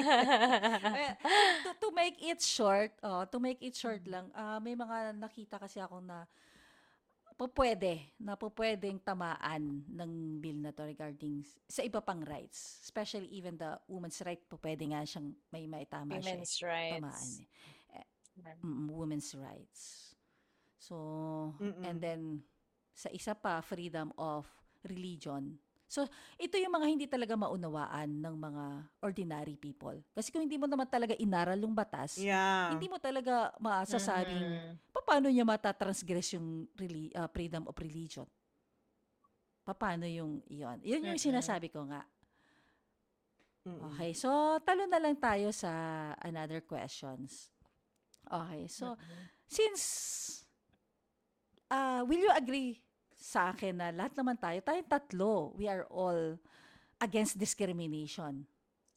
To, 1.65 1.71
to 1.81 1.89
make 1.91 2.19
it 2.21 2.39
short, 2.39 2.93
oh, 3.03 3.25
to 3.27 3.39
make 3.39 3.59
it 3.61 3.75
short 3.75 4.05
lang, 4.07 4.31
ah, 4.33 4.59
may 4.59 4.75
mga 4.75 5.17
nakita 5.17 5.57
kasi 5.57 5.81
ako 5.81 5.99
na 5.99 6.27
pupwede, 7.35 7.99
na 8.17 8.39
pupwedeng 8.39 9.03
tamaan 9.03 9.83
ng 9.91 10.11
bill 10.39 10.63
na 10.63 10.71
to 10.71 10.87
regarding 10.87 11.43
s- 11.43 11.59
sa 11.67 11.83
iba 11.83 11.99
pang 11.99 12.23
rights. 12.23 12.79
Especially 12.85 13.27
even 13.29 13.59
the 13.59 13.75
woman's 13.87 14.23
right, 14.23 14.39
pupwede 14.47 14.87
nga 14.87 15.03
siyang 15.03 15.35
may 15.51 15.67
maitama 15.67 16.15
siya. 16.15 16.39
Women's 16.39 16.55
rights. 16.63 16.95
Tamaan 16.95 17.31
eh. 17.43 17.47
Mm, 18.65 18.91
women's 18.91 19.31
rights. 19.37 20.15
So, 20.81 20.97
and 21.85 21.97
Mm-mm. 21.97 22.01
then, 22.01 22.21
sa 22.95 23.09
isa 23.13 23.33
pa, 23.37 23.61
freedom 23.61 24.11
of 24.17 24.49
religion. 24.85 25.57
So, 25.87 26.09
ito 26.41 26.59
yung 26.59 26.75
mga 26.75 26.87
hindi 26.91 27.07
talaga 27.07 27.39
maunawaan 27.39 28.11
ng 28.19 28.35
mga 28.35 28.65
ordinary 29.05 29.55
people. 29.55 29.95
Kasi 30.17 30.35
kung 30.35 30.43
hindi 30.43 30.59
mo 30.59 30.67
naman 30.67 30.89
talaga 30.91 31.15
inaral 31.15 31.61
yung 31.63 31.77
batas, 31.77 32.19
Yeah. 32.19 32.75
hindi 32.75 32.91
mo 32.91 32.99
talaga 32.99 33.55
masasabing 33.63 34.43
Mhm. 34.43 34.81
paano 35.05 35.29
niya 35.29 35.45
matatransgress 35.45 36.35
yung 36.41 36.67
reli- 36.75 37.13
ah, 37.15 37.29
freedom 37.29 37.69
of 37.69 37.77
religion. 37.79 38.27
Paano 39.65 40.05
yung 40.05 40.43
iyon? 40.51 40.81
Yun 40.85 41.15
yung 41.15 41.21
Mm-mm. 41.21 41.21
sinasabi 41.21 41.69
ko 41.73 41.85
nga. 41.89 42.05
Mm-mm. 43.65 43.81
Okay, 43.97 44.13
so 44.13 44.29
talo 44.61 44.85
na 44.85 45.01
lang 45.01 45.17
tayo 45.17 45.49
sa 45.55 45.71
another 46.21 46.61
questions. 46.61 47.54
Okay, 48.29 48.65
so 48.67 48.97
since 49.47 49.85
uh, 51.71 52.03
will 52.07 52.21
you 52.21 52.33
agree 52.33 52.81
sa 53.15 53.53
akin 53.57 53.81
na 53.81 53.89
lahat 53.89 54.13
naman 54.17 54.37
tayo, 54.37 54.61
tayong 54.61 54.89
tatlo, 54.89 55.57
we 55.57 55.65
are 55.65 55.89
all 55.89 56.37
against 57.01 57.41
discrimination. 57.41 58.45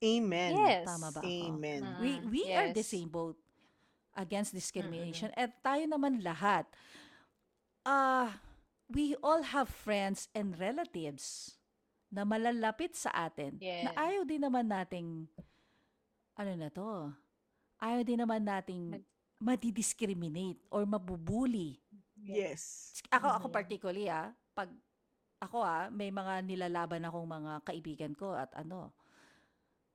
Amen. 0.04 0.52
Yes. 0.54 0.86
Tama 0.86 1.10
ba 1.10 1.20
ako? 1.24 1.26
Amen. 1.26 1.82
Mm. 1.82 2.00
We 2.04 2.12
we 2.30 2.42
are 2.54 2.70
the 2.70 2.86
yes. 2.86 2.94
same 2.94 3.10
boat 3.10 3.40
against 4.14 4.54
discrimination. 4.54 5.34
At 5.34 5.58
tayo 5.66 5.90
naman 5.90 6.22
lahat, 6.22 6.70
uh, 7.86 8.30
we 8.90 9.18
all 9.26 9.42
have 9.42 9.70
friends 9.70 10.30
and 10.38 10.54
relatives 10.58 11.58
na 12.14 12.24
malalapit 12.24 12.96
sa 12.96 13.12
atin 13.28 13.60
na 13.60 13.92
Yes. 13.92 13.98
ayaw 13.98 14.22
din 14.24 14.42
naman 14.42 14.66
nating 14.70 15.28
ano 16.38 16.52
na 16.56 16.70
to, 16.70 17.12
ayaw 17.82 18.02
din 18.06 18.22
naman 18.22 18.46
nating 18.46 19.02
madidiscriminate 19.38 20.60
or 20.74 20.84
mabubuli. 20.86 21.78
Yes. 22.18 22.94
Ako, 23.14 23.28
ako 23.30 23.48
Mhm. 23.48 23.56
particularly 23.56 24.06
ah, 24.10 24.34
pag 24.52 24.70
ako 25.38 25.62
ah, 25.62 25.88
may 25.94 26.10
mga 26.10 26.42
nilalaban 26.44 27.06
akong 27.06 27.30
mga 27.30 27.54
kaibigan 27.62 28.14
ko 28.18 28.34
at 28.34 28.50
ano, 28.58 28.92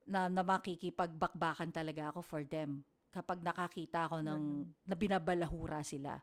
na, 0.07 0.27
na 0.31 0.43
makikipagbakbakan 0.43 1.71
talaga 1.71 2.11
ako 2.15 2.21
for 2.23 2.43
them 2.47 2.83
kapag 3.13 3.43
nakakita 3.45 4.07
ako 4.09 4.23
ng 4.25 4.43
Mhm. 4.67 4.89
na 4.89 4.95
binabalahura 4.97 5.83
sila. 5.85 6.17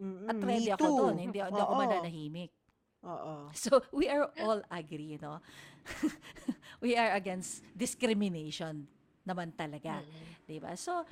Mm-mm. 0.00 0.26
At 0.26 0.38
ready 0.42 0.70
ako 0.74 0.86
doon, 0.90 1.14
hindi, 1.18 1.38
hindi 1.38 1.60
ako 1.60 1.74
mananahimik. 1.78 2.52
Oo. 3.04 3.34
So, 3.54 3.78
we 3.94 4.10
are 4.10 4.26
all 4.42 4.64
agree, 4.72 5.14
no? 5.22 5.38
we 6.84 6.96
are 6.98 7.14
against 7.14 7.62
discrimination 7.76 8.88
naman 9.22 9.54
talaga. 9.54 10.00
Mhm. 10.02 10.48
'di 10.48 10.56
ba? 10.58 10.74
So, 10.74 11.04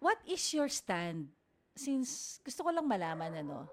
what 0.00 0.18
is 0.26 0.42
your 0.54 0.68
stand? 0.68 1.32
Since 1.76 2.40
gusto 2.40 2.64
ko 2.64 2.70
lang 2.72 2.88
malaman 2.88 3.44
ano, 3.44 3.68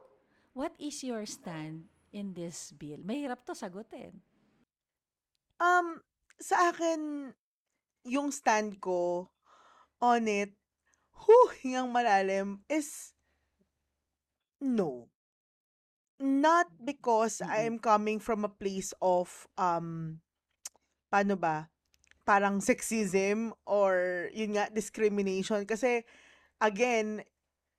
what 0.53 0.75
is 0.77 1.01
your 1.03 1.23
stand 1.25 1.87
in 2.11 2.35
this 2.35 2.75
bill? 2.75 2.99
Mahirap 3.01 3.41
to 3.47 3.55
sagutin. 3.55 4.19
Um, 5.57 6.03
sa 6.37 6.75
akin, 6.75 7.31
yung 8.03 8.29
stand 8.35 8.77
ko 8.83 9.31
on 10.03 10.27
it, 10.27 10.51
whew, 11.23 11.49
yung 11.63 11.95
malalim, 11.95 12.59
is 12.67 13.15
no. 14.59 15.07
Not 16.19 16.67
because 16.79 17.39
Mm-mm. 17.39 17.51
I'm 17.51 17.77
coming 17.79 18.19
from 18.19 18.43
a 18.43 18.51
place 18.51 18.91
of, 18.99 19.31
um, 19.57 20.19
paano 21.11 21.39
ba, 21.39 21.72
parang 22.23 22.59
sexism 22.63 23.51
or 23.67 24.27
yun 24.35 24.55
nga, 24.55 24.71
discrimination. 24.71 25.63
Kasi, 25.67 26.03
again, 26.59 27.23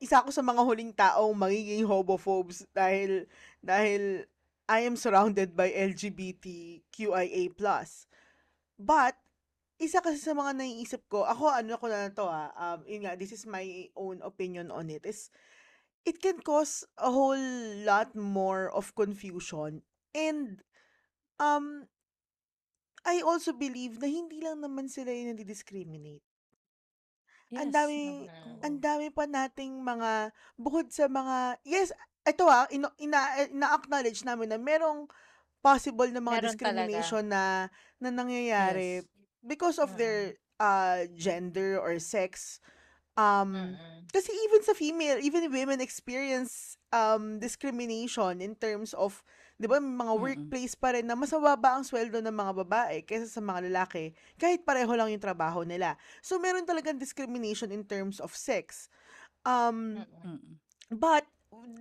isa 0.00 0.20
ako 0.20 0.30
sa 0.30 0.44
mga 0.44 0.62
huling 0.64 0.92
taong 0.92 1.34
magiging 1.36 1.84
homophobes 1.88 2.68
dahil, 2.76 3.24
dahil 3.64 4.28
I 4.68 4.84
am 4.84 4.96
surrounded 4.96 5.56
by 5.56 5.72
LGBTQIA+. 5.72 7.52
But, 8.80 9.16
isa 9.82 9.98
kasi 9.98 10.22
sa 10.22 10.32
mga 10.32 10.54
naiisip 10.54 11.02
ko, 11.10 11.26
ako 11.26 11.50
ano 11.50 11.74
ko 11.76 11.86
na 11.90 12.08
to 12.12 12.24
ah, 12.24 12.54
um, 12.54 12.86
yun 12.86 13.04
nga, 13.04 13.18
this 13.18 13.34
is 13.34 13.44
my 13.44 13.90
own 13.98 14.22
opinion 14.22 14.70
on 14.70 14.86
it, 14.88 15.02
is 15.02 15.34
it 16.04 16.20
can 16.20 16.38
cause 16.40 16.84
a 17.00 17.10
whole 17.10 17.40
lot 17.82 18.12
more 18.14 18.68
of 18.70 18.94
confusion 18.94 19.80
and 20.12 20.60
um 21.40 21.88
I 23.04 23.20
also 23.23 23.52
believe 23.52 24.00
na 24.00 24.08
hindi 24.08 24.40
lang 24.40 24.61
naman 24.64 24.88
sila 24.88 25.12
yung 25.12 25.37
nadi-discriminate. 25.37 26.25
Ang 27.54 27.70
Yes, 27.70 27.75
dami 27.76 28.26
Mhm. 28.26 28.64
ang 28.66 28.76
dami 28.82 29.06
pa 29.14 29.25
nating 29.30 29.78
mga 29.78 30.34
bukod 30.58 30.90
sa 30.90 31.06
mga 31.06 31.61
yes, 31.62 31.94
ito 32.26 32.44
ah, 32.50 32.66
ino 32.73 32.90
ina 32.99 33.46
ina-acknowledge 33.46 34.26
namin 34.26 34.50
na 34.50 34.58
merong 34.58 35.06
possible 35.62 36.08
na 36.11 36.23
mga 36.23 36.40
Meron 36.42 36.56
talaga. 36.58 36.90
discrimination 36.90 37.25
na 37.30 37.68
na 38.02 38.11
nangyayari 38.11 39.02
Yes. 39.02 39.08
because 39.44 39.78
of 39.78 39.94
Mm. 39.94 39.99
their 39.99 40.34
uh 40.58 41.06
gender 41.14 41.78
or 41.78 41.99
sex. 42.00 42.58
Um 43.16 43.78
Mm. 43.78 44.08
kasi 44.12 44.30
even 44.30 44.62
sa 44.62 44.75
female, 44.75 45.18
even 45.23 45.50
women 45.50 45.80
experience 45.82 46.76
um 46.94 47.38
discrimination 47.38 48.40
in 48.42 48.54
terms 48.58 48.94
of 48.94 49.23
'di 49.54 49.66
ba 49.70 49.78
mga 49.78 50.14
workplace 50.18 50.75
pa 50.75 50.94
rin 50.99 51.06
na 51.06 51.14
mas 51.14 51.30
mababa 51.30 51.78
ang 51.78 51.84
sweldo 51.87 52.18
ng 52.18 52.34
mga 52.34 52.52
babae 52.66 52.96
kaysa 53.06 53.30
sa 53.30 53.42
mga 53.42 53.70
lalaki 53.70 54.11
kahit 54.34 54.66
pareho 54.66 54.90
lang 54.99 55.14
yung 55.14 55.23
trabaho 55.23 55.62
nila. 55.62 55.94
So 56.20 56.42
meron 56.42 56.66
talagang 56.66 56.99
discrimination 56.99 57.70
in 57.70 57.87
terms 57.87 58.18
of 58.18 58.34
sex. 58.34 58.90
Um 59.46 60.02
but 60.90 61.25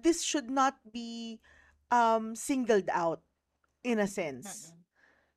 this 0.05 0.21
should 0.21 0.49
not 0.53 0.77
be 0.93 1.41
um 1.89 2.37
singled 2.37 2.89
out 2.93 3.25
in 3.81 3.97
a 3.97 4.09
sense. 4.09 4.73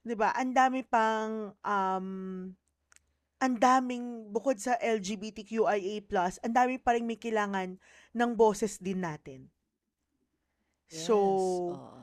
'Di 0.05 0.15
ba? 0.15 0.37
Ang 0.37 0.53
dami 0.53 0.85
pang 0.85 1.57
um 1.65 2.09
ang 3.37 3.55
daming 3.61 4.33
bukod 4.33 4.57
sa 4.57 4.81
LGBTQIA+, 4.81 6.01
ang 6.41 6.55
dami 6.57 6.81
pa 6.81 6.97
ring 6.97 7.05
may 7.05 7.21
kailangan 7.21 7.77
ng 8.17 8.31
boses 8.33 8.81
din 8.81 9.05
natin. 9.05 9.53
Yes, 10.89 11.05
So, 11.05 11.17
oo. 11.77 11.96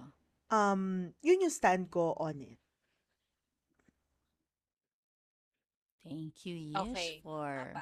Um, 0.53 1.09
yun 1.25 1.49
yung 1.49 1.53
stand 1.53 1.89
ko 1.89 2.13
on 2.21 2.37
it. 2.45 2.61
Thank 6.03 6.45
you, 6.45 6.75
Yish, 6.75 6.83
Okay. 6.91 7.11
for 7.23 7.73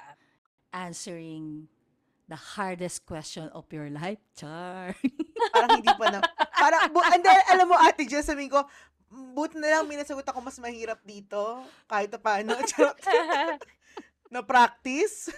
answering 0.72 1.68
the 2.30 2.38
hardest 2.38 3.04
question 3.04 3.50
of 3.52 3.66
your 3.74 3.90
life. 3.90 4.22
Char. 4.38 4.94
Parang 5.54 5.82
hindi 5.82 5.90
pa 5.98 6.06
na, 6.08 6.20
parang, 6.54 6.94
bu- 6.94 7.10
and 7.12 7.26
then, 7.26 7.42
alam 7.50 7.66
mo, 7.68 7.76
ate 7.82 8.06
Jess, 8.06 8.30
sabihin 8.30 8.54
ko, 8.54 8.62
buti 9.10 9.58
na 9.58 9.82
lang 9.82 9.90
may 9.90 9.98
nasagot 9.98 10.24
ako 10.24 10.40
mas 10.40 10.62
mahirap 10.62 11.02
dito, 11.04 11.66
kahit 11.90 12.14
na 12.14 12.22
paano, 12.22 12.54
charot, 12.70 12.96
na 14.30 14.46
practice. 14.46 15.34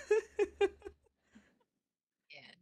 Yan. 2.36 2.58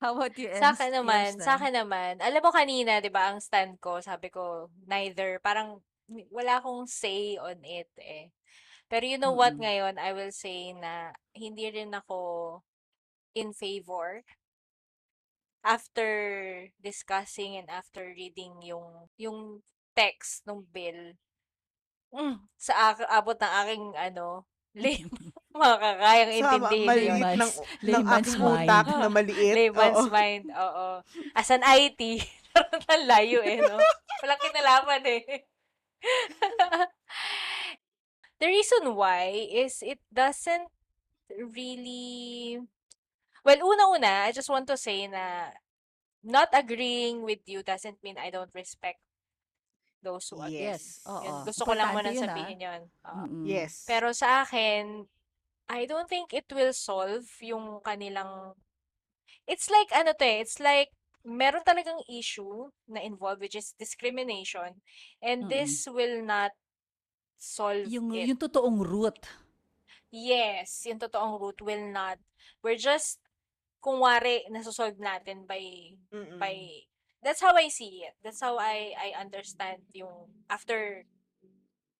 How 0.00 0.14
about 0.16 0.36
you, 0.38 0.48
Sa 0.52 0.72
akin 0.72 0.92
naman, 0.92 1.40
sa 1.40 1.56
akin 1.56 1.72
naman, 1.72 2.20
alam 2.20 2.40
mo 2.44 2.50
kanina, 2.52 3.00
'di 3.00 3.10
ba, 3.12 3.32
ang 3.32 3.40
stand 3.40 3.76
ko, 3.80 4.00
sabi 4.04 4.28
ko, 4.32 4.68
neither, 4.88 5.40
parang 5.40 5.80
wala 6.32 6.60
akong 6.60 6.84
say 6.88 7.36
on 7.40 7.58
it 7.64 7.90
eh. 8.00 8.30
Pero 8.90 9.04
you 9.06 9.18
know 9.18 9.34
what, 9.34 9.54
Mm-mm. 9.54 9.60
ngayon, 9.60 9.96
I 9.98 10.12
will 10.16 10.32
say 10.34 10.72
na 10.76 11.12
hindi 11.34 11.66
rin 11.72 11.92
ako 11.94 12.18
in 13.34 13.52
favor 13.52 14.22
after 15.64 16.10
discussing 16.82 17.56
and 17.56 17.68
after 17.68 18.02
reading 18.16 18.62
yung 18.62 19.10
yung 19.18 19.62
text 19.96 20.46
ng 20.46 20.62
bill. 20.72 21.16
Mm, 22.14 22.36
sa 22.56 22.94
abot 23.18 23.36
ng 23.36 23.52
aking 23.64 23.84
ano, 23.98 24.46
lim, 24.82 25.10
makakayang 25.56 26.32
intindihin 26.32 26.78
yun. 26.78 26.86
maliit 26.86 27.10
ng, 27.10 27.20
Layman's- 27.20 27.60
ng 27.82 28.04
aking 28.06 28.40
utak 28.40 28.84
mind. 28.86 29.00
na 29.00 29.08
maliit. 29.08 29.54
Layman's 29.56 29.98
Oo. 29.98 30.12
mind, 30.12 30.44
oo. 30.52 30.86
As 31.32 31.48
an 31.50 31.62
IT, 31.64 32.00
ang 32.92 33.02
layo 33.04 33.40
eh, 33.42 33.58
no? 33.58 33.76
Walang 34.22 34.40
kinalaman 34.40 35.02
eh. 35.04 35.22
The 38.36 38.46
reason 38.46 38.92
why 38.94 39.32
is 39.48 39.80
it 39.80 39.98
doesn't 40.12 40.68
really... 41.32 42.60
Well, 43.44 43.60
una-una, 43.62 44.28
I 44.28 44.32
just 44.32 44.50
want 44.50 44.66
to 44.68 44.76
say 44.76 45.06
na 45.08 45.54
not 46.20 46.50
agreeing 46.52 47.22
with 47.22 47.40
you 47.46 47.62
doesn't 47.62 47.96
mean 48.02 48.18
I 48.18 48.28
don't 48.28 48.50
respect 48.52 48.98
those 50.02 50.28
who 50.28 50.42
agree. 50.42 50.68
Yes, 50.68 51.00
Yes. 51.00 51.08
oo. 51.08 51.22
Yun, 51.22 51.34
gusto 51.48 51.62
ko 51.64 51.72
lang 51.72 51.94
muna 51.94 52.10
yun, 52.12 52.20
ah. 52.20 52.24
sabihin 52.28 52.58
yun. 52.60 52.80
Oo. 53.06 53.22
Mm-mm. 53.24 53.44
Yes. 53.46 53.86
Pero 53.88 54.12
sa 54.12 54.44
akin, 54.44 55.06
I 55.68 55.86
don't 55.86 56.08
think 56.08 56.32
it 56.32 56.46
will 56.52 56.72
solve 56.72 57.26
yung 57.42 57.82
kanilang... 57.82 58.54
It's 59.46 59.70
like, 59.70 59.90
ano 59.94 60.14
to 60.14 60.24
eh, 60.26 60.42
it's 60.42 60.58
like, 60.58 60.90
meron 61.26 61.66
talagang 61.66 62.06
issue 62.06 62.70
na 62.86 63.02
involved 63.02 63.42
which 63.42 63.58
is 63.58 63.74
discrimination 63.74 64.78
and 65.18 65.46
Mm-mm. 65.46 65.50
this 65.50 65.82
will 65.90 66.22
not 66.22 66.54
solve 67.34 67.90
Yung, 67.90 68.14
it. 68.14 68.30
yung 68.30 68.38
totoong 68.38 68.78
root. 68.78 69.18
Yes, 70.14 70.86
yung 70.86 71.02
totoong 71.02 71.42
root 71.42 71.58
will 71.62 71.90
not. 71.90 72.22
We're 72.62 72.78
just, 72.78 73.18
kung 73.82 73.98
wari, 73.98 74.46
nasosolve 74.50 75.02
natin 75.02 75.50
by, 75.50 75.62
Mm-mm. 76.14 76.38
by, 76.38 76.86
that's 77.22 77.42
how 77.42 77.54
I 77.58 77.68
see 77.68 78.06
it. 78.06 78.14
That's 78.22 78.40
how 78.40 78.58
I, 78.58 78.94
I 78.94 79.18
understand 79.18 79.82
yung, 79.94 80.30
after, 80.46 81.06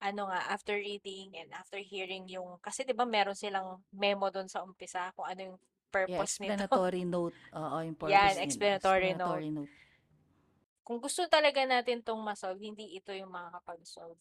ano 0.01 0.29
nga, 0.29 0.53
after 0.53 0.77
reading 0.77 1.33
and 1.37 1.49
after 1.57 1.81
hearing 1.81 2.29
yung, 2.29 2.61
kasi 2.61 2.85
di 2.85 2.93
ba 2.93 3.09
meron 3.09 3.35
silang 3.37 3.81
memo 3.93 4.29
doon 4.29 4.47
sa 4.49 4.61
umpisa 4.63 5.13
kung 5.17 5.25
ano 5.27 5.55
yung 5.55 5.59
Yeah, 5.97 6.21
purpose 6.21 6.37
nito. 6.43 6.53
explanatory 6.61 7.05
note. 7.09 7.37
Oo, 7.57 7.77
yung 7.81 7.97
purpose 7.97 8.13
Yan, 8.13 8.33
nila. 8.37 8.45
explanatory 8.45 9.09
Explanatory 9.17 9.51
note. 9.51 9.73
Kung 10.85 10.99
gusto 11.01 11.25
talaga 11.27 11.65
natin 11.65 11.99
tong 12.05 12.21
masolve, 12.21 12.61
hindi 12.61 12.95
ito 12.95 13.11
yung 13.11 13.33
makakapag-solve. 13.33 14.21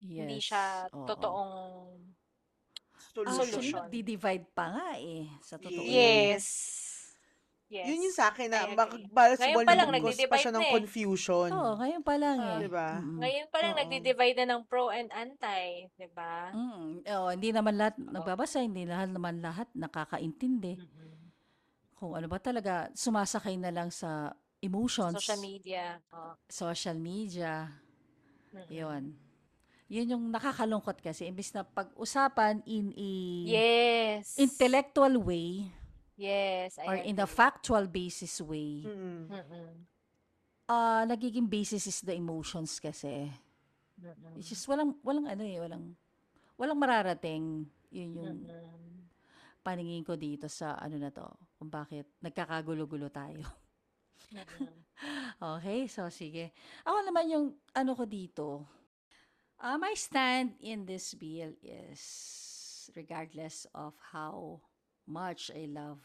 Hindi 0.00 0.40
Yes. 0.40 0.48
siya 0.48 0.64
oo. 0.90 1.04
totoong 1.04 1.52
Solution. 3.12 3.36
Actually, 3.36 3.52
solution. 3.52 3.76
nagdi-divide 3.84 4.46
pa 4.52 4.66
nga 4.72 4.88
eh. 4.96 5.24
Sa 5.44 5.56
totoo 5.56 5.82
lang. 5.82 5.92
Yes. 5.92 6.46
Yes. 7.70 7.86
Yun 7.86 8.02
yung 8.02 8.16
sa 8.18 8.34
akin 8.34 8.50
na 8.50 8.66
I 8.66 8.74
mak- 8.74 8.90
agree. 8.90 9.06
para 9.08 9.32
Ngayon 9.32 9.46
siguro 9.46 9.62
pa 9.62 9.72
lang, 9.72 9.88
mag-cause 9.88 9.94
pa 9.94 10.10
nagdi-divide 10.26 10.42
siya 10.42 10.50
ng 10.50 10.58
na 10.58 10.66
eh. 10.66 10.72
confusion. 10.74 11.48
Oo, 11.50 11.72
ngayon 11.78 12.02
pa 12.02 12.14
lang 12.18 12.36
eh. 12.42 12.56
Diba? 12.60 12.88
Mm-mm. 12.98 13.18
Ngayon 13.22 13.46
pa 13.46 13.58
lang 13.60 13.72
Oo. 13.72 13.78
nagdi-divide 13.78 14.36
na 14.36 14.46
ng 14.50 14.62
pro 14.66 14.84
and 14.90 15.10
anti, 15.14 15.62
'di 15.88 16.08
ba? 16.10 16.50
Mm, 16.50 17.06
oo, 17.06 17.28
hindi 17.30 17.50
naman 17.50 17.74
lahat 17.78 17.94
nagbabasa, 17.96 18.58
hindi 18.58 18.82
lahat 18.84 19.08
naman 19.08 19.38
lahat 19.38 19.70
nakakaintindi. 19.70 20.82
Kung 21.94 22.12
ano 22.12 22.26
ba 22.26 22.36
talaga, 22.36 22.90
sumasakay 22.90 23.54
na 23.54 23.70
lang 23.70 23.88
sa 23.88 24.34
emotions, 24.58 25.14
Social 25.16 25.38
media. 25.38 25.84
Oh. 26.10 26.34
social 26.50 26.98
media, 26.98 27.70
Mm-mm. 28.50 28.66
yun. 28.68 29.02
Yun 29.86 30.06
yung 30.08 30.24
nakakalungkot 30.28 30.98
kasi, 30.98 31.26
imbis 31.26 31.50
na 31.50 31.62
pag-usapan 31.62 32.62
in 32.64 32.90
a 32.92 33.10
Yes. 33.44 34.34
intellectual 34.36 35.18
way 35.20 35.70
Yes, 36.20 36.78
I 36.78 36.86
or 36.86 36.94
in 36.96 37.18
a 37.20 37.26
agree. 37.26 37.26
factual 37.26 37.86
basis 37.86 38.40
way, 38.40 38.84
Mm-mm. 38.84 39.30
Mm-mm. 39.30 39.86
ah 40.70 41.02
nagiging 41.10 41.48
basis 41.50 41.84
is 41.90 42.00
the 42.00 42.14
emotions 42.16 42.80
kasi. 42.80 43.28
Mm-mm. 44.02 44.38
It's 44.38 44.48
just 44.48 44.66
walang, 44.70 44.94
walang 45.04 45.26
ano 45.28 45.42
eh, 45.44 45.58
walang, 45.60 45.84
walang 46.58 46.78
mararating. 46.80 47.66
Yun 47.92 48.10
yung 48.20 48.38
Mm-mm. 48.48 49.08
paningin 49.64 50.04
ko 50.06 50.14
dito 50.16 50.46
sa 50.48 50.76
ano 50.80 50.96
na 51.00 51.10
to, 51.12 51.26
kung 51.60 51.68
bakit 51.70 52.06
nagkakagulo-gulo 52.24 53.08
tayo. 53.12 53.44
Mm-mm. 54.34 54.84
Okay, 55.40 55.88
so 55.88 56.08
sige. 56.12 56.52
Ako 56.84 56.98
naman 57.08 57.32
yung 57.32 57.46
ano 57.72 57.92
ko 57.96 58.04
dito, 58.04 58.64
uh, 59.60 59.76
my 59.78 59.94
stand 59.96 60.56
in 60.60 60.84
this 60.86 61.14
bill 61.14 61.52
is 61.62 62.02
regardless 62.96 63.66
of 63.74 63.94
how 64.12 64.60
much 65.10 65.50
I 65.50 65.66
love 65.66 66.00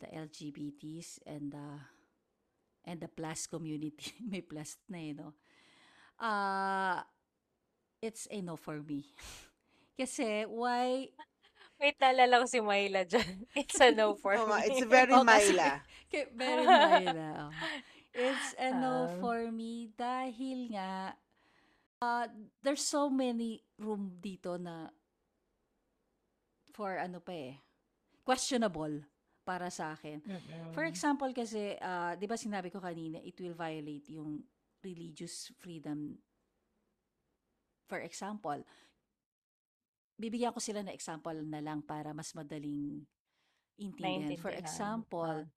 the 0.00 0.08
LGBTs 0.14 1.20
and 1.26 1.52
the 1.52 1.80
and 2.84 3.00
the 3.00 3.08
plus 3.08 3.46
community. 3.46 4.12
May 4.30 4.42
plus 4.42 4.76
na 4.88 4.98
eh, 4.98 5.12
no? 5.16 5.34
Uh, 6.18 7.02
it's 8.02 8.28
a 8.30 8.40
no 8.42 8.56
for 8.56 8.80
me. 8.82 9.04
Kasi 9.98 10.44
why 10.48 11.08
Wait, 11.80 11.98
naalala 12.00 12.40
ko 12.40 12.46
si 12.48 12.60
Myla 12.62 13.02
dyan. 13.04 13.44
It's 13.58 13.80
a 13.82 13.90
no 13.92 14.14
for 14.14 14.38
nga, 14.38 14.46
me. 14.46 14.64
it's 14.66 14.82
very 14.82 15.18
Oh, 15.18 15.24
Myla. 15.24 15.82
Very 16.34 16.70
Myla. 16.70 17.52
oh. 17.52 17.54
It's 18.14 18.54
a 18.58 18.72
no 18.74 19.08
Um, 19.08 19.18
for 19.20 19.50
me 19.52 19.90
dahil 19.96 20.72
nga 20.74 21.14
uh, 22.02 22.26
there's 22.62 22.84
so 22.84 23.08
many 23.10 23.62
room 23.78 24.18
dito 24.20 24.56
na 24.60 24.90
for 26.74 26.98
ano 26.98 27.20
pa 27.22 27.32
eh 27.32 27.54
questionable 28.22 29.02
para 29.42 29.68
sa 29.70 29.92
akin. 29.94 30.22
Mm-mm. 30.22 30.70
For 30.72 30.86
example 30.86 31.30
kasi, 31.34 31.74
uh, 31.82 32.14
'di 32.14 32.26
ba 32.30 32.38
sinabi 32.38 32.70
ko 32.70 32.78
kanina, 32.78 33.18
it 33.22 33.34
will 33.42 33.54
violate 33.58 34.06
yung 34.14 34.42
religious 34.82 35.50
freedom. 35.58 36.18
For 37.90 38.00
example, 38.02 38.62
bibigyan 40.16 40.54
ko 40.54 40.62
sila 40.62 40.80
na 40.86 40.94
example 40.94 41.34
na 41.42 41.58
lang 41.58 41.82
para 41.82 42.14
mas 42.14 42.30
madaling 42.32 43.02
intindihan. 43.76 44.38
For 44.38 44.54
example, 44.54 45.44
Ah. 45.44 45.50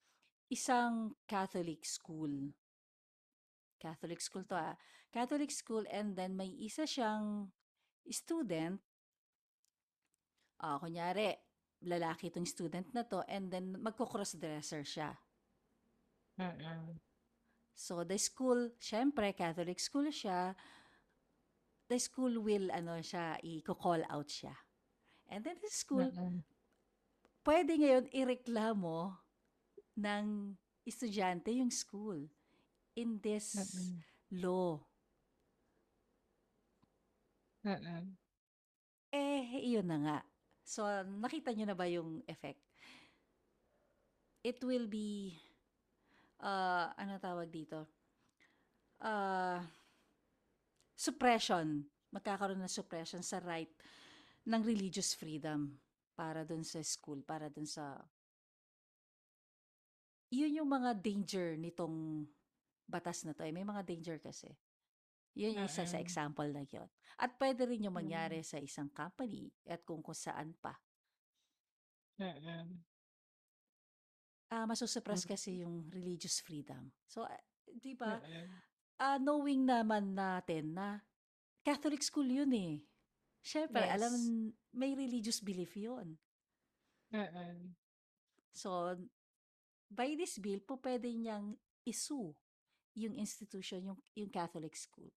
isang 0.49 1.13
Catholic 1.29 1.85
school. 1.85 2.53
Catholic 3.77 4.17
school 4.19 4.43
to 4.49 4.57
ah. 4.57 4.75
Catholic 5.13 5.53
school 5.53 5.85
and 5.93 6.17
then 6.17 6.33
may 6.33 6.49
isa 6.49 6.83
siyang 6.89 7.53
student. 8.09 8.81
Ah, 10.59 10.79
kunyari, 10.81 11.35
lalaki 11.83 12.31
itong 12.31 12.47
student 12.47 12.87
na 12.93 13.03
to 13.03 13.23
and 13.27 13.51
then 13.51 13.75
magko-cross-dresser 13.79 14.83
siya. 14.85 15.17
Mm-mm. 16.39 16.99
So 17.75 18.03
the 18.03 18.17
school, 18.17 18.71
syempre 18.79 19.35
Catholic 19.35 19.79
school 19.79 20.07
siya, 20.11 20.55
the 21.89 21.99
school 21.99 22.39
will 22.41 22.67
ano 22.71 23.01
siya, 23.01 23.37
i-call 23.43 24.01
out 24.09 24.27
siya. 24.29 24.55
And 25.29 25.43
then 25.43 25.57
the 25.61 25.69
school, 25.71 26.11
Mm-mm. 26.13 26.43
pwede 27.47 27.71
ngayon 27.79 28.05
ireklamo 28.11 29.15
ng 29.97 30.25
estudyante 30.85 31.51
yung 31.55 31.71
school 31.71 32.19
in 32.95 33.19
this 33.21 33.47
Mm-mm. 33.55 34.03
law. 34.31 34.81
Mm-mm. 37.65 38.17
Eh, 39.11 39.43
iyon 39.67 39.87
na 39.89 39.97
nga. 40.03 40.17
So, 40.65 40.81
nakita 41.21 41.53
nyo 41.53 41.65
na 41.69 41.77
ba 41.77 41.85
yung 41.85 42.25
effect? 42.25 42.57
It 44.41 44.57
will 44.65 44.89
be, 44.89 45.37
uh, 46.41 46.89
ano 46.97 47.21
tawag 47.21 47.53
dito? 47.53 47.85
Uh, 48.97 49.61
suppression. 50.97 51.85
Magkakaroon 52.09 52.65
ng 52.65 52.71
suppression 52.71 53.21
sa 53.21 53.37
right 53.45 53.69
ng 54.49 54.61
religious 54.65 55.13
freedom 55.13 55.77
para 56.17 56.41
dun 56.41 56.65
sa 56.65 56.81
school, 56.81 57.21
para 57.21 57.45
dun 57.45 57.69
sa... 57.69 58.01
Yun 60.33 60.65
yung 60.65 60.69
mga 60.69 60.97
danger 60.97 61.53
nitong 61.61 62.25
batas 62.89 63.21
na 63.21 63.37
to. 63.37 63.45
Eh, 63.45 63.53
may 63.53 63.65
mga 63.65 63.85
danger 63.85 64.17
kasi. 64.17 64.49
Yun 65.35 65.57
yung 65.63 65.67
isa 65.71 65.83
sa 65.85 65.97
Mm-mm. 65.97 66.05
example 66.05 66.49
na 66.51 66.63
yun. 66.65 66.87
At 67.19 67.35
pwede 67.39 67.63
rin 67.69 67.85
yung 67.87 67.95
Mm. 67.95 68.01
mangyari 68.01 68.39
sa 68.43 68.57
isang 68.59 68.89
company 68.91 69.51
at 69.67 69.83
kung 69.87 70.01
kung 70.03 70.17
saan 70.17 70.55
pa. 70.63 70.73
Mm-mm. 72.19 72.83
Ah, 74.53 74.65
masusuppress 74.69 75.25
Mm. 75.25 75.29
kasi 75.31 75.49
yung 75.65 75.89
religious 75.91 76.39
freedom. 76.45 76.91
So, 77.09 77.25
ah, 77.25 77.41
di 77.67 77.93
ba? 77.97 78.21
Mm-mm. 78.23 78.61
Ah, 79.01 79.17
knowing 79.19 79.65
naman 79.67 80.13
natin 80.15 80.73
na 80.77 80.87
Catholic 81.65 82.01
school 82.03 82.27
yun 82.29 82.51
eh. 82.53 82.75
Siyempre, 83.41 83.85
alam, 83.89 84.13
Yes. 84.13 84.31
may 84.73 84.93
religious 84.95 85.39
belief 85.41 85.75
yun. 85.77 86.17
Mm-mm. 87.13 87.75
So, 88.53 88.95
by 89.91 90.15
this 90.17 90.37
bill, 90.39 90.61
po 90.65 90.77
pwede 90.81 91.09
niyang 91.11 91.57
isu 91.85 92.33
yung 92.95 93.15
institution, 93.17 93.81
yung, 93.93 93.99
yung 94.15 94.31
Catholic 94.31 94.75
school. 94.77 95.11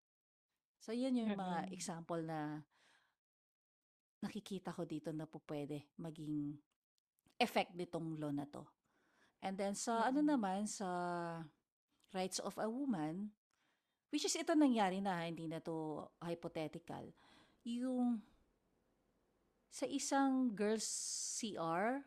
So, 0.79 0.95
yun 0.95 1.19
yung 1.19 1.35
mga 1.35 1.69
Mm-mm. 1.69 1.75
example 1.75 2.23
na 2.23 2.63
nakikita 4.19 4.75
ko 4.75 4.83
dito 4.83 5.15
na 5.15 5.27
po 5.31 5.39
pwede 5.47 5.95
maging 5.99 6.59
effect 7.39 7.75
nitong 7.79 8.19
law 8.19 8.35
na 8.35 8.47
to. 8.51 8.67
And 9.39 9.55
then 9.55 9.79
sa 9.79 10.11
ano 10.11 10.19
Mm-mm. 10.19 10.27
naman, 10.27 10.67
sa 10.67 10.89
rights 12.11 12.39
of 12.43 12.59
a 12.59 12.67
woman, 12.67 13.31
which 14.11 14.27
is 14.27 14.35
ito 14.35 14.55
nangyari 14.57 14.99
na, 14.99 15.23
ha, 15.23 15.29
hindi 15.29 15.47
na 15.47 15.61
to 15.63 16.07
hypothetical, 16.23 17.13
yung 17.63 18.19
sa 19.71 19.87
isang 19.87 20.51
girls 20.57 20.87
CR, 21.39 22.03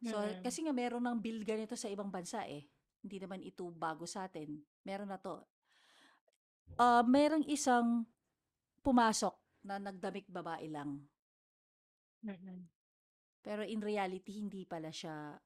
so 0.00 0.14
Mm-mm. 0.14 0.40
kasi 0.40 0.64
nga 0.64 0.72
meron 0.72 1.04
ng 1.04 1.18
bill 1.20 1.42
ganito 1.44 1.74
sa 1.76 1.90
ibang 1.90 2.08
bansa 2.08 2.46
eh. 2.48 2.64
Hindi 3.02 3.18
naman 3.22 3.42
ito 3.44 3.68
bago 3.70 4.06
sa 4.08 4.26
atin. 4.26 4.58
Meron 4.86 5.10
na 5.10 5.18
to. 5.20 5.42
Ah, 6.76 7.02
merong 7.06 7.46
isang 7.48 8.04
pumasok 8.84 9.34
na 9.64 9.80
nagdamik 9.80 10.28
babae 10.28 10.68
lang. 10.68 11.00
Pero 13.42 13.64
in 13.64 13.80
reality 13.80 14.36
hindi 14.38 14.68
pala 14.68 14.92
siya 14.92 15.38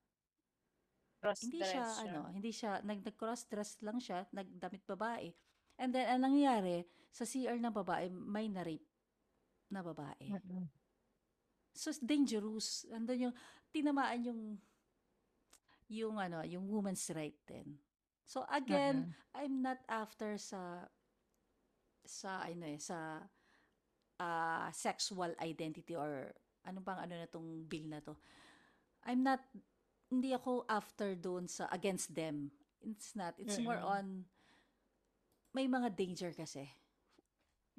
hindi 1.38 1.62
siya 1.62 1.82
Cross-dress 1.82 1.92
siya. 2.02 2.10
ano, 2.10 2.20
hindi 2.34 2.50
siya 2.50 2.72
nag 2.82 3.00
cross 3.14 3.46
dress 3.46 3.78
lang 3.86 4.02
siya, 4.02 4.26
nagdamit 4.34 4.82
babae. 4.82 5.30
And 5.78 5.94
then 5.94 6.10
ang 6.10 6.26
nangyari 6.26 6.82
sa 7.14 7.22
CR 7.22 7.58
ng 7.62 7.70
babae 7.74 8.10
may 8.10 8.50
na-rape 8.50 8.88
na 9.70 9.80
babae. 9.86 10.34
Mm-mm. 10.34 10.66
So 11.72 11.94
it's 11.94 12.02
dangerous. 12.02 12.84
Andun 12.90 13.30
yung 13.30 13.34
tinamaan 13.70 14.20
yung 14.26 14.42
yung 15.92 16.16
ano, 16.18 16.42
yung 16.42 16.66
woman's 16.66 17.06
right 17.14 17.36
din. 17.46 17.78
So 18.26 18.42
again, 18.50 19.12
Mm-mm. 19.12 19.38
I'm 19.38 19.62
not 19.62 19.78
after 19.86 20.36
sa 20.40 20.88
sa 22.06 22.42
ano 22.44 22.64
eh, 22.68 22.80
sa 22.80 23.22
ah, 24.20 24.68
sexual 24.72 25.34
identity 25.42 25.94
or 25.96 26.30
ano 26.66 26.78
bang 26.80 26.98
ano 27.08 27.14
na 27.18 27.28
tong 27.28 27.66
bill 27.66 27.86
na 27.90 28.00
to. 28.04 28.14
I'm 29.06 29.22
not 29.22 29.42
hindi 30.12 30.32
ako 30.36 30.64
after 30.68 31.14
doon 31.16 31.48
sa 31.48 31.66
against 31.72 32.14
them. 32.14 32.50
It's 32.82 33.14
not. 33.16 33.34
It's 33.38 33.58
more 33.58 33.78
Mm-mm. 33.78 33.86
on 33.86 34.26
may 35.56 35.66
mga 35.68 35.88
danger 35.96 36.30
kasi 36.34 36.64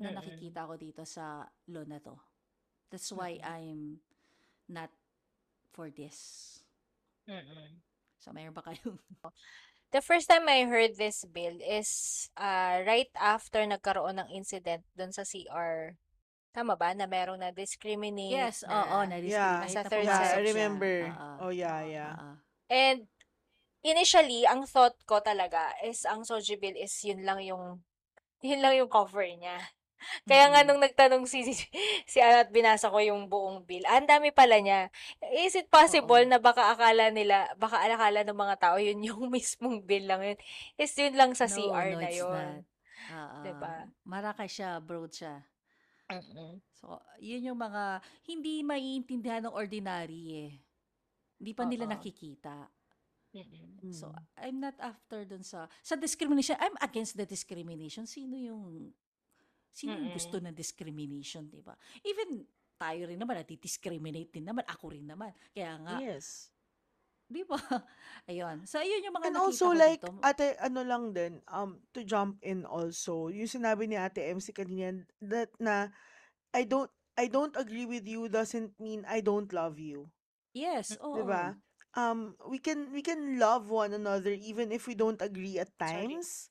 na 0.01 0.09
nakikita 0.11 0.67
ko 0.69 0.73
dito 0.77 1.03
sa 1.15 1.25
law 1.73 1.85
na 1.87 1.99
to. 2.01 2.15
That's 2.91 3.11
why 3.13 3.31
Mm-mm. 3.37 3.53
I'm 3.55 4.01
not 4.69 4.91
for 5.73 5.89
this. 5.89 6.19
Mm-mm. 7.27 7.81
So, 8.19 8.31
mayroon 8.33 8.55
ba 8.55 8.63
kayong 8.65 8.99
The 9.93 10.01
first 10.01 10.25
time 10.25 10.49
I 10.49 10.65
heard 10.65 10.97
this 10.97 11.21
bill 11.29 11.61
is 11.61 12.25
uh, 12.33 12.81
right 12.81 13.13
after 13.13 13.61
nagkaroon 13.61 14.17
ng 14.17 14.29
incident 14.33 14.81
doon 14.97 15.13
sa 15.13 15.21
CR. 15.21 15.93
Tama 16.49 16.73
ba? 16.73 16.97
Na 16.97 17.05
merong 17.05 17.37
na-discriminate 17.37 18.33
Yes, 18.33 18.65
na 18.65 18.73
oo, 18.73 18.97
na-discriminate 19.05 19.69
Nasa 19.69 19.81
na 19.85 19.89
third 19.89 20.05
Yeah, 20.05 20.17
I 20.17 20.21
section. 20.25 20.41
siya. 20.41 20.49
remember. 20.49 20.95
Oo, 21.13 21.29
Oh, 21.45 21.51
yeah, 21.53 21.79
yeah. 21.85 22.13
oo. 22.17 22.33
And 22.73 23.05
initially, 23.85 24.49
ang 24.49 24.65
thought 24.65 24.97
ko 25.05 25.21
talaga 25.21 25.77
is 25.85 26.09
ang 26.09 26.25
Soji 26.25 26.57
bill 26.57 26.73
is 26.73 26.93
yun 27.05 27.21
lang 27.21 27.45
yung 27.45 27.85
yun 28.41 28.65
lang 28.65 28.73
yung 28.73 28.89
cover 28.89 29.23
niya. 29.29 29.61
Kaya 30.23 30.45
nga 30.51 30.61
Mm-mm. 30.61 30.67
nung 30.67 30.81
nagtanong 30.81 31.23
si 31.25 31.43
si 32.05 32.17
Ana 32.19 32.43
at 32.43 32.51
binasa 32.51 32.89
ko 32.89 32.99
yung 32.99 33.27
buong 33.27 33.63
bill, 33.63 33.83
ah, 33.85 33.97
ang 33.99 34.07
dami 34.09 34.29
pala 34.31 34.57
niya. 34.59 34.89
Is 35.35 35.55
it 35.55 35.67
possible 35.69 36.21
Oo. 36.21 36.29
na 36.29 36.39
baka 36.39 36.73
akala 36.73 37.09
nila, 37.09 37.49
baka 37.57 37.83
akala 37.85 38.23
ng 38.23 38.37
mga 38.37 38.55
tao 38.59 38.77
yun 38.77 38.99
yung 39.09 39.29
mismong 39.29 39.83
bill 39.83 40.05
lang 40.07 40.21
yun? 40.23 40.39
Is 40.75 40.93
yun 40.95 41.15
lang 41.15 41.31
sa 41.33 41.47
No, 41.47 41.53
CR 41.55 41.89
no, 41.89 41.99
na 41.99 42.09
it's 42.09 42.19
yun. 42.19 42.29
not. 42.29 42.63
Oo. 43.09 43.41
Diba? 43.43 43.73
Maraka 44.03 44.45
siya, 44.47 44.79
broad 44.79 45.11
siya. 45.11 45.43
Mm-mm. 46.11 46.61
So, 46.75 46.99
yun 47.17 47.47
yung 47.47 47.59
mga 47.59 48.03
hindi 48.27 48.61
maiintindihan 48.61 49.43
ng 49.47 49.55
ordinary 49.55 50.23
eh. 50.45 50.51
Hindi 51.39 51.51
pa 51.53 51.63
nila 51.65 51.85
Oo. 51.85 51.91
nakikita. 51.91 52.69
Mm-mm. 53.33 53.81
So, 53.89 54.13
Mm. 54.13 54.23
I'm 54.37 54.57
not 54.61 54.77
after 54.77 55.25
dun 55.25 55.41
sa 55.41 55.65
sa 55.81 55.97
discrimination. 55.97 56.53
I'm 56.61 56.77
against 56.79 57.17
the 57.17 57.25
discrimination. 57.25 58.05
Sino 58.05 58.37
yung 58.37 58.93
sino 59.73 59.97
yung 59.97 60.13
gusto 60.13 60.37
ng 60.39 60.53
discrimination, 60.55 61.49
'di 61.49 61.61
ba? 61.65 61.75
Even 62.05 62.45
tayo 62.77 63.09
rin 63.09 63.19
naman 63.19 63.39
nati-discriminate 63.41 64.31
din 64.33 64.45
naman. 64.47 64.63
Ako 64.69 64.93
rin 64.93 65.07
naman. 65.07 65.33
Kaya 65.53 65.73
nga, 65.83 65.97
Yes. 65.99 66.51
'di 67.29 67.43
ba? 67.49 67.57
Ayun. 68.29 68.65
So, 68.67 68.79
ayun 68.79 69.03
yung 69.05 69.17
mga 69.17 69.29
And 69.29 69.35
nakita 69.39 69.65
also 69.65 69.71
ko 69.71 69.79
like 69.81 70.03
dito. 70.03 70.09
ate 70.23 70.55
ano 70.59 70.81
lang 70.83 71.15
din 71.15 71.39
um 71.47 71.79
to 71.95 72.03
jump 72.03 72.39
in 72.43 72.67
also 72.67 73.31
yung 73.31 73.47
sinabi 73.47 73.87
ni 73.87 73.95
Ate 73.95 74.21
MC 74.35 74.51
kanina 74.51 75.03
that 75.23 75.49
na 75.59 75.89
I 76.53 76.63
don't 76.67 76.91
I 77.17 77.27
don't 77.31 77.55
agree 77.55 77.85
with 77.87 78.05
you 78.07 78.27
doesn't 78.27 78.75
mean 78.79 79.05
I 79.07 79.21
don't 79.23 79.51
love 79.53 79.79
you. 79.79 80.09
Yes, 80.53 80.97
'Di 81.13 81.23
oo. 81.23 81.23
ba? 81.23 81.55
Um 81.95 82.35
we 82.49 82.57
can 82.59 82.91
we 82.91 83.01
can 83.01 83.37
love 83.39 83.69
one 83.69 83.93
another 83.93 84.33
even 84.33 84.71
if 84.71 84.87
we 84.89 84.95
don't 84.97 85.21
agree 85.21 85.57
at 85.59 85.71
Sorry. 85.85 86.17
times. 86.17 86.49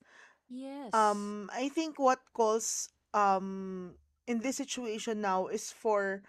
Yes. 0.48 0.92
Um 0.94 1.50
I 1.52 1.68
think 1.68 1.98
what 1.98 2.20
calls 2.32 2.88
um 3.14 3.94
in 4.26 4.40
this 4.40 4.56
situation 4.58 5.20
now 5.20 5.46
is 5.48 5.70
for 5.72 6.22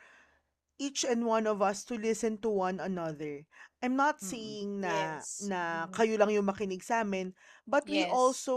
each 0.80 1.04
and 1.06 1.26
one 1.26 1.46
of 1.48 1.62
us 1.62 1.84
to 1.86 1.96
listen 1.96 2.38
to 2.42 2.50
one 2.50 2.80
another. 2.80 3.46
I'm 3.84 3.96
not 3.96 4.20
Mm-mm. 4.24 4.58
saying 4.60 4.82
na 4.84 5.24
Yes. 5.24 5.52
na 5.52 5.62
Mm. 5.74 5.94
kayo 5.94 6.18
lang 6.20 6.32
yung 6.34 6.48
makinig 6.50 6.84
sa 6.84 7.04
amin, 7.06 7.34
but 7.68 7.86
we 7.90 8.04
Yes. 8.04 8.10
also 8.10 8.56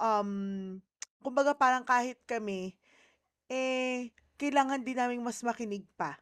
um 0.00 0.80
kumbaga 1.22 1.54
parang 1.56 1.84
kahit 1.86 2.18
kami 2.26 2.76
eh 3.50 4.10
kailangan 4.40 4.82
din 4.84 4.98
naming 4.98 5.22
mas 5.24 5.40
makinig 5.44 5.84
pa, 5.98 6.18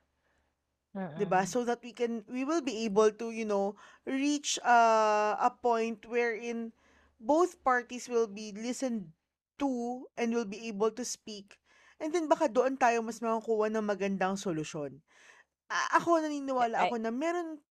'di 1.17 1.25
ba? 1.29 1.45
So 1.47 1.65
that 1.69 1.81
we 1.85 1.93
can 1.93 2.25
we 2.29 2.45
will 2.45 2.63
be 2.65 2.85
able 2.89 3.11
to, 3.21 3.31
you 3.31 3.45
know, 3.45 3.77
reach 4.07 4.59
uh, 4.65 5.35
a 5.39 5.51
point 5.63 6.05
wherein 6.09 6.73
both 7.21 7.61
parties 7.65 8.09
will 8.09 8.27
be 8.29 8.53
listened 8.57 9.13
to 9.63 10.03
and 10.19 10.35
will 10.35 10.49
be 10.49 10.67
able 10.67 10.91
to 10.91 11.07
speak. 11.07 11.55
And 12.03 12.11
then 12.11 12.27
baka 12.27 12.51
doon 12.51 12.75
tayo 12.75 12.99
mas 13.07 13.23
makakuha 13.23 13.71
ng 13.71 13.87
magandang 13.87 14.35
solusyon. 14.35 14.99
A- 15.71 16.03
ako 16.03 16.19
I, 16.19 16.27
naniniwala 16.27 16.91
ako 16.91 16.99
na 16.99 17.15
meron 17.15 17.63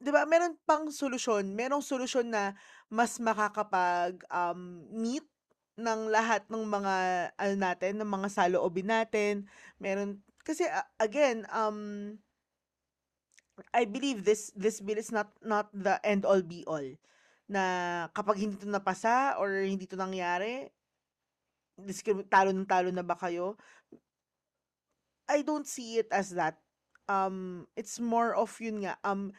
'di 0.00 0.10
ba, 0.14 0.24
meron 0.24 0.56
pang 0.64 0.88
solusyon, 0.88 1.52
merong 1.52 1.84
solusyon 1.84 2.32
na 2.32 2.56
mas 2.88 3.20
makakapag, 3.20 4.22
um, 4.32 4.86
meet 4.94 5.26
ng 5.76 6.08
lahat 6.08 6.44
ng 6.48 6.64
mga 6.64 6.94
ano 7.36 7.54
natin, 7.58 7.92
ng 8.00 8.10
mga 8.10 8.28
saloobin 8.32 8.88
natin. 8.88 9.44
Meron 9.76 10.22
kasi, 10.46 10.64
a 10.64 10.86
again, 11.02 11.44
um 11.52 12.16
I 13.76 13.84
believe 13.84 14.24
this 14.24 14.48
this 14.56 14.80
bill 14.80 14.96
is 14.96 15.12
not 15.12 15.28
not 15.44 15.68
the 15.76 16.00
end 16.00 16.24
all 16.24 16.40
be 16.40 16.64
all, 16.64 16.84
na 17.44 17.62
kapag 18.16 18.40
hindi 18.40 18.56
'to 18.56 18.72
napasa 18.72 19.36
or 19.36 19.52
hindi 19.60 19.84
'to 19.84 20.00
nangyari, 20.00 20.72
talo 22.30 22.50
ng 22.54 22.66
talo 22.68 22.90
na 22.92 23.02
ba 23.04 23.16
kayo? 23.16 23.56
I 25.28 25.42
don't 25.42 25.66
see 25.66 25.98
it 25.98 26.08
as 26.12 26.32
that. 26.38 26.56
Um, 27.10 27.66
it's 27.76 27.98
more 27.98 28.32
of 28.38 28.54
yun 28.62 28.86
nga, 28.86 28.94
um, 29.02 29.34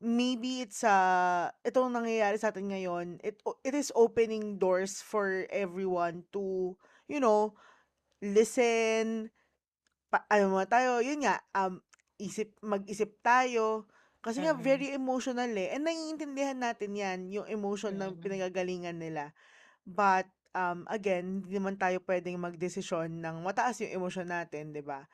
maybe 0.00 0.60
it's, 0.64 0.84
ah, 0.84 1.48
itong 1.64 1.96
nangyayari 1.96 2.36
sa'tin 2.36 2.68
ngayon, 2.68 3.20
it 3.24 3.40
it 3.64 3.72
is 3.74 3.88
opening 3.96 4.60
doors 4.60 5.00
for 5.00 5.48
everyone 5.48 6.28
to, 6.36 6.76
you 7.08 7.20
know, 7.20 7.56
listen, 8.22 9.30
pa 10.12 10.24
ano 10.32 10.52
muna 10.56 10.68
tayo, 10.68 11.00
yun 11.04 11.24
nga, 11.24 11.40
um, 11.56 11.80
isip 12.20 12.56
mag-isip 12.64 13.18
tayo. 13.24 13.88
Kasi 14.24 14.44
nga 14.44 14.54
Mm. 14.56 14.62
very 14.62 14.88
emotional, 14.92 15.50
eh, 15.56 15.72
and 15.74 15.86
naiintindihan 15.88 16.58
natin 16.60 16.96
'yan, 16.98 17.20
yung 17.32 17.48
emotion 17.48 17.96
na 17.96 18.12
Mm. 18.12 18.20
pinanggagalingan 18.20 18.98
nila. 19.00 19.32
But, 19.86 20.28
um, 20.54 20.86
again, 20.86 21.42
hindi 21.42 21.58
naman 21.58 21.80
tayo 21.80 21.98
puwedeng 22.02 22.38
magdesisyon 22.38 23.22
ng 23.22 23.36
mataas 23.42 23.80
yung 23.82 24.02
emosyon 24.02 24.28
natin, 24.30 24.70
'di 24.70 24.84
ba? 24.84 25.08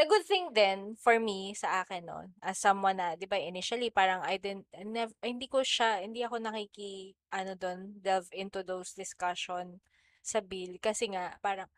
The 0.00 0.08
good 0.08 0.24
thing 0.24 0.56
din 0.56 0.96
for 0.96 1.20
me 1.20 1.52
sa 1.52 1.84
akin 1.84 2.08
'no, 2.08 2.32
as 2.40 2.56
someone 2.56 2.96
na 2.96 3.18
'di 3.18 3.28
ba 3.28 3.36
initially 3.36 3.92
parang 3.92 4.24
I 4.24 4.40
didn't 4.40 4.64
nev 4.72 5.12
hindi 5.20 5.44
ko 5.44 5.60
siya 5.60 6.00
hindi 6.00 6.24
ako 6.24 6.40
nakiki-ano 6.40 7.52
dun, 7.58 8.00
delve 8.00 8.32
into 8.32 8.64
those 8.64 8.96
discussion 8.96 9.84
sa 10.24 10.40
bill 10.40 10.80
kasi 10.80 11.12
nga 11.12 11.36
parang 11.44 11.68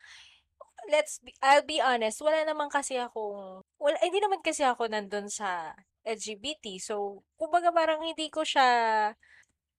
let's 0.91 1.19
be 1.23 1.35
I'll 1.43 1.67
be 1.67 1.79
honest, 1.83 2.23
wala 2.23 2.43
naman 2.47 2.71
kasi 2.71 2.99
akong 2.99 3.63
wala 3.79 3.97
hindi 4.03 4.19
naman 4.23 4.43
kasi 4.43 4.63
ako 4.67 4.87
nandun 4.91 5.27
sa 5.31 5.75
LGBT. 6.03 6.79
So, 6.83 7.23
kumbaga 7.39 7.71
parang 7.71 8.03
hindi 8.03 8.27
ko 8.31 8.43
siya 8.43 8.67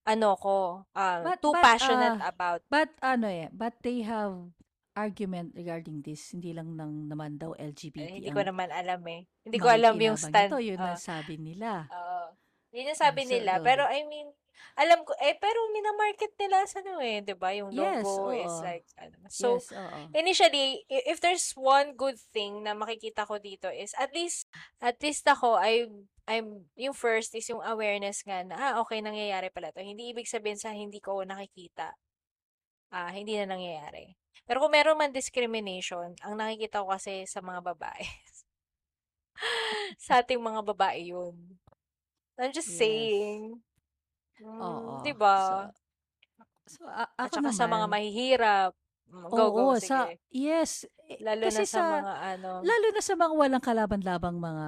ano 0.04 0.28
ko, 0.36 0.56
ah, 0.92 1.24
But 1.24 1.40
too 1.40 1.52
but, 1.56 1.64
passionate 1.64 2.20
ah, 2.20 2.28
about. 2.32 2.60
but 2.68 2.92
ano, 3.00 3.26
eh, 3.28 3.48
but 3.52 3.74
they 3.80 4.04
have 4.04 4.36
argument 4.94 5.50
regarding 5.58 6.04
this, 6.06 6.30
hindi 6.30 6.54
lang 6.54 6.78
ng 6.78 7.10
naman 7.10 7.34
daw 7.40 7.56
Eh, 7.58 7.72
LGBT 7.74 7.98
hindi 8.22 8.30
ko 8.30 8.40
ang 8.44 8.48
naman 8.54 8.68
alam, 8.70 9.00
eh. 9.10 9.26
Hindi 9.42 9.58
ko 9.58 9.68
alam 9.68 9.94
yung 9.98 10.14
makikinabang 10.14 10.30
stand 10.30 10.50
nito, 10.54 10.58
yun 10.62 10.78
oo. 10.78 10.86
ang 10.86 11.00
sabi 11.00 11.34
nila. 11.40 11.70
Oo. 11.90 12.22
Yun 12.74 12.90
yung 12.90 13.00
Ah, 13.00 13.04
sabi 13.06 13.20
so 13.26 13.30
nila. 13.34 13.52
Pero. 13.62 13.82
I 13.90 14.02
mean, 14.06 14.28
alam 14.78 15.02
ko 15.06 15.12
eh, 15.22 15.34
pero 15.38 15.58
mina-market 15.74 16.32
nila 16.38 16.64
sa 16.68 16.80
ano, 16.84 16.98
eh, 17.02 17.20
'di 17.24 17.34
ba, 17.38 17.50
yung 17.54 17.72
Yes, 17.72 18.18
logo 18.18 18.30
is 18.34 18.60
like 18.62 18.86
ano. 18.98 19.16
So, 19.30 19.62
Yes, 19.62 19.72
oo. 19.72 20.16
initially, 20.16 20.84
i 20.90 20.98
if 21.10 21.18
there's 21.20 21.52
one 21.58 21.94
good 21.98 22.18
thing 22.32 22.62
na 22.64 22.72
makikita 22.76 23.26
ko 23.26 23.38
dito 23.42 23.68
is 23.72 23.92
at 23.98 24.10
least 24.14 24.46
at 24.82 24.98
least 25.02 25.24
ako 25.26 25.58
ay 25.58 25.86
I'm 26.28 26.70
yung 26.78 26.96
first 26.96 27.34
is 27.36 27.46
yung 27.52 27.60
awareness 27.64 28.24
nga 28.24 28.40
na, 28.46 28.54
ah, 28.56 28.74
okey 28.86 29.00
nangyayari 29.04 29.50
pala 29.52 29.70
'to. 29.74 29.82
Hindi 29.84 30.12
ibig 30.14 30.28
sabihin 30.30 30.56
sa 30.60 30.72
hindi 30.72 30.98
ko 31.02 31.20
nakikita, 31.26 31.94
ah, 32.94 33.10
hindi 33.12 33.36
na 33.40 33.48
nangyayari. 33.56 34.16
Pero 34.48 34.60
kung 34.64 34.72
meron 34.76 34.98
man 35.00 35.12
discrimination, 35.14 36.14
ang 36.24 36.34
nakikita 36.40 36.84
ko 36.84 36.92
kasi 36.92 37.24
sa 37.28 37.40
mga 37.44 37.60
babae. 37.74 38.04
Sa 40.04 40.20
ating 40.22 40.40
mga 40.42 40.60
babae 40.74 41.10
yun. 41.10 41.58
I'm 42.38 42.52
just 42.52 42.68
Yes. 42.68 42.74
saying. 42.76 43.62
Hmm, 44.42 44.98
Oo. 44.98 44.98
'di 45.02 45.12
So 45.34 45.54
ba? 45.54 45.70
so, 46.66 46.84
a 46.88 47.04
At 47.22 47.30
ako 47.30 47.36
saka 47.36 47.50
sa 47.54 47.66
mga 47.68 47.86
naman 47.86 47.90
mahihirap. 47.90 48.72
Hmm, 49.10 49.28
go, 49.32 49.52
go, 49.52 49.66
Oo, 49.66 49.78
sa 49.80 50.08
sige. 50.08 50.18
yes, 50.32 50.86
eh, 51.10 51.20
Lalo 51.20 51.50
na 51.52 51.62
kasi 51.62 51.66
sa 51.66 51.78
sa 51.78 51.82
mga 51.82 52.12
ano 52.34 52.52
lalo 52.64 52.86
na 52.94 53.02
sa 53.02 53.14
mga 53.18 53.34
walang 53.34 53.64
kalaban-labang 53.64 54.36
mga 54.40 54.66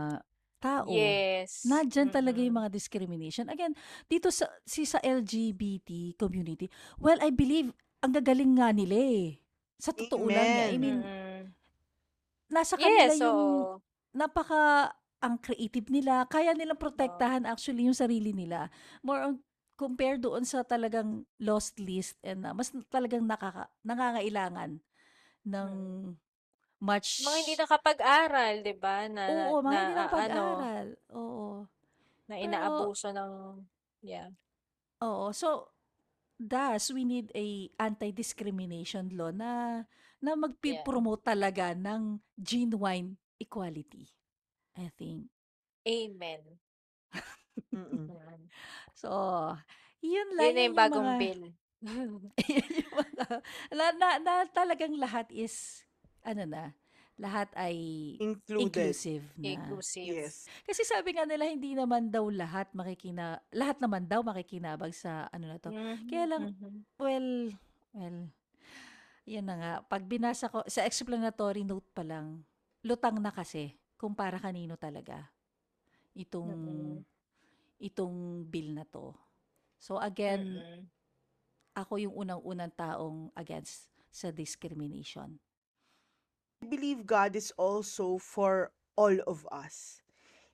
tao, 0.61 0.93
Yes, 0.93 1.53
nandiyan 1.67 2.11
talaga 2.13 2.39
yung 2.43 2.57
mm. 2.57 2.63
mga 2.63 2.71
discrimination. 2.73 3.47
Again, 3.51 3.75
dito 4.09 4.31
sa 4.31 4.47
si 4.67 4.85
sa 4.87 4.99
LGBT 5.03 6.15
community, 6.19 6.69
well, 7.01 7.19
I 7.23 7.31
believe 7.33 7.73
ang 8.05 8.13
gagaling 8.15 8.59
nga 8.59 8.71
nila, 8.75 8.97
eh. 8.97 9.41
Sa 9.81 9.93
totoo 9.93 10.31
lang, 10.31 10.53
eh. 10.57 10.71
I 10.73 10.77
Amen. 10.77 10.81
mean, 10.81 10.99
Mm. 11.05 11.55
nasa 12.51 12.79
kanila 12.79 13.13
Yes, 13.13 13.19
yung 13.19 13.67
oo. 13.67 13.83
napaka 14.15 14.93
ang 15.25 15.41
creative 15.41 15.89
nila, 15.91 16.29
kaya 16.29 16.53
nilang 16.55 16.79
Oo. 16.79 16.81
protektahan 16.81 17.49
actually 17.49 17.89
yung 17.89 17.97
sarili 17.97 18.31
nila. 18.37 18.71
More 19.03 19.21
on 19.25 19.46
compare 19.77 20.19
doon 20.21 20.45
sa 20.49 20.65
talagang 20.67 21.25
lost 21.41 21.79
list 21.81 22.17
and 22.25 22.45
ah, 22.49 22.55
mas 22.57 22.73
talagang 22.93 23.25
nakaka 23.29 23.69
nangangailangan 23.85 24.81
ng 25.47 25.71
Mm. 25.71 26.17
much 26.81 27.11
Mga 27.25 27.37
hindi 27.41 27.55
nakapag-aral, 27.57 28.55
'di 28.65 28.75
ba, 28.83 28.97
na 29.17 29.27
Oo, 29.31 29.55
mga 29.65 29.73
na 29.73 29.81
hindi 29.81 29.93
ah, 30.03 30.11
ano, 30.23 30.45
nakapag-aral. 30.47 30.87
Oo. 31.19 31.67
na 32.29 32.37
Pero 32.39 32.43
inaabuso 32.43 33.11
ng 33.15 33.33
yeah. 34.03 34.31
oo, 35.03 35.33
so 35.33 35.73
thus 36.41 36.91
we 36.93 37.05
need 37.05 37.33
a 37.37 37.71
anti-discrimination 37.81 39.11
law 39.17 39.31
na 39.33 39.85
na 40.25 40.33
Yeah. 40.63 40.87
magpi-promote 40.87 41.23
talaga 41.27 41.73
ng 41.77 42.21
genuine 42.41 43.17
equality, 43.41 44.09
I 44.77 44.89
think. 44.97 45.31
Amen. 45.89 46.59
Mm. 47.73 48.09
Mm. 48.09 48.41
So, 48.95 49.11
yun 50.01 50.29
Yun 50.37 50.37
lang, 50.37 50.53
na 50.55 50.61
yan 50.61 50.65
yung 50.71 50.75
yung 50.75 50.77
bagong 50.77 51.07
mga 51.07 51.19
bill. 51.21 51.43
yun 52.53 52.71
yung 52.85 52.95
mga 52.95 53.27
na 53.73 53.85
na 53.97 54.09
na 54.21 54.33
talagang 54.49 54.95
lahat 54.97 55.29
is 55.33 55.85
ano 56.25 56.45
na, 56.45 56.73
lahat 57.17 57.49
ay 57.57 57.77
Included. 58.21 58.93
inclusive 58.93 59.25
na. 59.37 59.53
Inclusive. 59.53 60.09
Yes. 60.25 60.49
Kasi 60.65 60.83
sabi 60.85 61.13
nga 61.17 61.25
nila 61.29 61.45
hindi 61.49 61.73
naman 61.77 62.09
daw 62.13 62.29
lahat 62.33 62.73
makikina 62.73 63.41
lahat 63.53 63.77
naman 63.81 64.09
daw 64.09 64.21
makikinabang 64.25 64.93
sa 64.93 65.29
ano 65.33 65.53
na 65.53 65.57
'to. 65.61 65.73
Kaya 66.09 66.25
Mhm, 66.25 66.33
lang 66.33 66.45
mhm. 66.57 66.73
well 67.01 67.29
well 67.93 68.19
yun 69.27 69.43
na 69.45 69.55
nga 69.59 69.73
pag 69.85 70.07
binasa 70.07 70.47
ko 70.47 70.63
sa 70.71 70.87
explanatory 70.87 71.67
note 71.67 71.87
pa 71.93 72.07
lang 72.07 72.47
lutang 72.87 73.19
na 73.19 73.35
kasi 73.35 73.75
kung 73.99 74.15
para 74.15 74.39
kanino 74.39 74.79
talaga 74.79 75.27
itong 76.15 76.49
Mm. 76.55 77.16
Itong 77.81 78.47
bill 78.49 78.73
na 78.73 78.85
'to. 78.89 79.15
So 79.79 79.99
again, 80.01 80.63
Mm. 80.65 80.89
ako 81.77 82.01
yung 82.01 82.17
unang-unang 82.17 82.73
taong 82.73 83.29
against 83.37 83.93
sa 84.09 84.33
discrimination. 84.33 85.37
I 86.65 86.67
believe 86.67 87.05
God 87.05 87.37
is 87.37 87.53
also 87.61 88.17
for 88.17 88.73
all 88.97 89.13
of 89.29 89.45
us. 89.53 90.01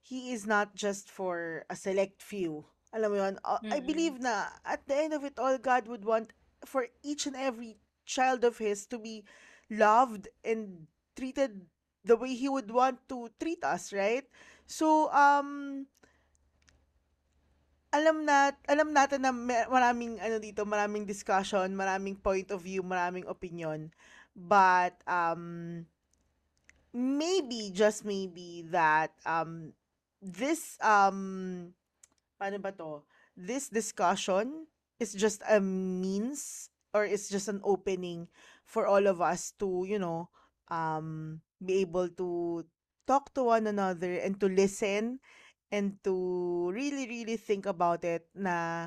He 0.03 0.35
is 0.35 0.47
not 0.51 0.75
just 0.75 1.07
for 1.07 1.63
a 1.71 1.79
select 1.79 2.19
few. 2.19 2.67
Alam 2.91 3.09
mo 3.15 3.17
yun? 3.23 3.37
Uh, 3.47 3.63
I 3.71 3.79
believe 3.79 4.19
na 4.19 4.51
at 4.67 4.83
the 4.91 4.99
end 4.99 5.15
of 5.15 5.23
it 5.23 5.39
all, 5.39 5.57
God 5.63 5.87
would 5.87 6.03
want 6.05 6.35
for 6.67 6.91
each 7.07 7.31
and 7.31 7.39
every 7.39 7.79
child 8.05 8.43
of 8.43 8.59
His 8.59 8.85
to 8.91 8.99
be 8.99 9.23
loved 9.71 10.27
and 10.43 10.91
treated 11.15 11.71
the 12.03 12.19
way 12.19 12.35
He 12.35 12.51
would 12.51 12.69
want 12.69 12.99
to 13.09 13.31
treat 13.39 13.63
us, 13.63 13.95
right? 13.95 14.27
So, 14.67 15.07
um, 15.15 15.87
alam 17.93 18.25
na 18.25 18.57
alam 18.65 18.91
natin 18.91 19.21
na 19.21 19.31
maraming 19.69 20.17
ano 20.19 20.41
dito, 20.41 20.65
maraming 20.65 21.05
discussion, 21.05 21.69
maraming 21.77 22.17
point 22.17 22.49
of 22.49 22.65
view, 22.65 22.81
maraming 22.81 23.29
opinion. 23.29 23.93
But 24.33 24.97
um 25.05 25.85
maybe 26.97 27.69
just 27.73 28.05
maybe 28.09 28.65
that 28.73 29.13
um 29.29 29.77
this 30.25 30.81
um 30.81 31.71
paano 32.41 32.57
ba 32.59 32.73
to? 32.73 33.05
This 33.37 33.69
discussion 33.69 34.67
is 34.97 35.13
just 35.13 35.45
a 35.45 35.61
means 35.61 36.73
or 36.97 37.05
it's 37.05 37.29
just 37.29 37.49
an 37.49 37.61
opening 37.65 38.29
for 38.65 38.89
all 38.89 39.05
of 39.05 39.21
us 39.21 39.53
to, 39.61 39.85
you 39.85 40.01
know, 40.01 40.33
um 40.73 41.41
be 41.61 41.85
able 41.85 42.09
to 42.17 42.65
talk 43.05 43.37
to 43.37 43.53
one 43.53 43.69
another 43.69 44.17
and 44.17 44.41
to 44.41 44.49
listen 44.49 45.21
and 45.73 45.97
to 46.05 46.69
really 46.77 47.09
really 47.09 47.41
think 47.41 47.65
about 47.65 48.05
it 48.05 48.29
na 48.37 48.87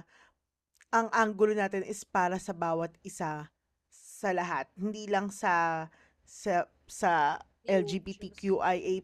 ang 0.93 1.10
anggulo 1.12 1.58
natin 1.58 1.82
is 1.82 2.06
para 2.06 2.38
sa 2.38 2.54
bawat 2.54 2.93
isa 3.02 3.50
sa 3.89 4.30
lahat 4.32 4.69
hindi 4.78 5.10
lang 5.10 5.34
sa 5.34 5.89
sa 6.24 6.69
sa 6.86 7.41
LGBTQIA+, 7.65 9.02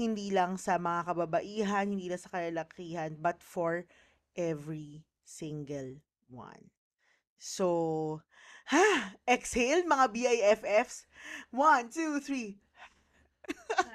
hindi 0.00 0.32
lang 0.32 0.56
sa 0.56 0.80
mga 0.80 1.12
kababaihan, 1.12 1.86
hindi 1.92 2.08
lang 2.08 2.20
sa 2.20 2.32
kalalakihan, 2.32 3.12
but 3.20 3.44
for 3.44 3.84
every 4.32 5.04
single 5.24 6.00
one. 6.32 6.72
So, 7.36 8.20
ha, 8.72 9.16
exhale 9.28 9.84
mga 9.84 10.06
BIFFs. 10.12 11.04
One, 11.52 11.92
two, 11.92 12.20
three. 12.20 12.60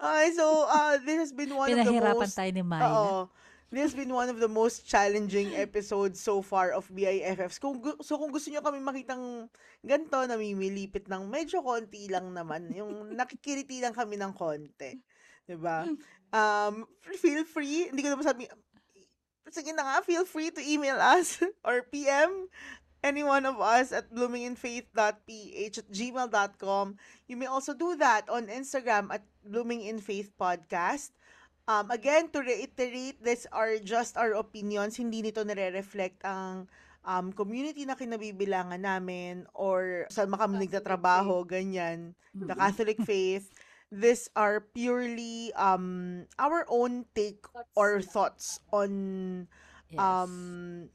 Okay, 0.00 0.28
so 0.34 0.66
uh, 0.66 0.96
this 1.04 1.18
has 1.28 1.32
been 1.32 1.52
one 1.54 1.70
of 1.70 1.78
the 1.78 1.90
Pinahirapan 1.90 2.16
most 2.16 2.36
tayo 2.36 2.50
ni 2.52 2.64
Myla. 2.64 2.86
Oo. 2.86 3.18
This 3.66 3.90
has 3.90 3.96
been 3.98 4.14
one 4.14 4.30
of 4.30 4.38
the 4.38 4.46
most 4.46 4.86
challenging 4.86 5.50
episodes 5.58 6.22
so 6.22 6.38
far 6.38 6.70
of 6.70 6.86
BIFFs. 6.86 7.58
Kung, 7.58 7.82
gu- 7.82 7.98
so 7.98 8.14
kung 8.14 8.30
gusto 8.30 8.46
nyo 8.46 8.62
kami 8.62 8.78
makitang 8.78 9.50
ganito, 9.82 10.22
namimilipit 10.22 11.10
ng 11.10 11.26
medyo 11.26 11.66
konti 11.66 12.06
lang 12.06 12.30
naman, 12.30 12.70
yung 12.70 13.10
nakikiriti 13.18 13.82
lang 13.82 13.90
kami 13.90 14.14
ng 14.14 14.32
konti. 14.38 15.02
'Di 15.46 15.58
ba? 15.58 15.82
Um, 16.30 16.86
feel 17.18 17.42
free, 17.42 17.90
hindi 17.90 18.06
ko 18.06 18.14
naman 18.14 18.26
sabi, 18.26 18.46
sige 19.50 19.70
na 19.74 19.82
nga, 19.82 19.96
feel 20.02 20.26
free 20.26 20.50
to 20.50 20.62
email 20.62 20.98
us 20.98 21.38
or 21.66 21.86
PM 21.90 22.50
any 23.06 23.22
one 23.22 23.46
of 23.46 23.62
us 23.62 23.94
at 23.94 24.10
bloominginfaith.ph 24.10 25.78
at 25.78 25.88
gmail.com. 25.94 26.86
You 27.30 27.36
may 27.38 27.46
also 27.46 27.70
do 27.70 27.94
that 28.02 28.26
on 28.26 28.50
Instagram 28.50 29.14
at 29.14 29.22
Blooming 29.46 29.86
in 29.86 30.02
Faith 30.02 30.34
Podcast. 30.34 31.14
Um, 31.70 31.90
again, 31.94 32.34
to 32.34 32.42
reiterate, 32.42 33.22
these 33.22 33.46
are 33.54 33.78
just 33.78 34.18
our 34.18 34.34
opinions. 34.34 34.98
Hindi 34.98 35.22
nito 35.22 35.46
nare-reflect 35.46 36.26
ang 36.26 36.66
um, 37.06 37.30
community 37.30 37.86
na 37.86 37.94
kinabibilangan 37.94 38.82
namin 38.82 39.46
or 39.54 40.10
saan 40.10 40.26
man 40.26 40.42
kami 40.42 40.66
Catholic 40.66 40.82
nagtatrabaho, 40.82 41.46
ganyan. 41.46 42.18
The 42.34 42.58
Catholic 42.58 42.98
faith. 43.06 43.54
These 43.94 44.28
are 44.34 44.66
purely 44.74 45.54
um, 45.54 46.26
our 46.42 46.66
own 46.66 47.06
take 47.14 47.46
or 47.78 48.02
thoughts 48.02 48.58
on 48.74 49.46
Yes. 49.88 50.00
um 50.02 50.34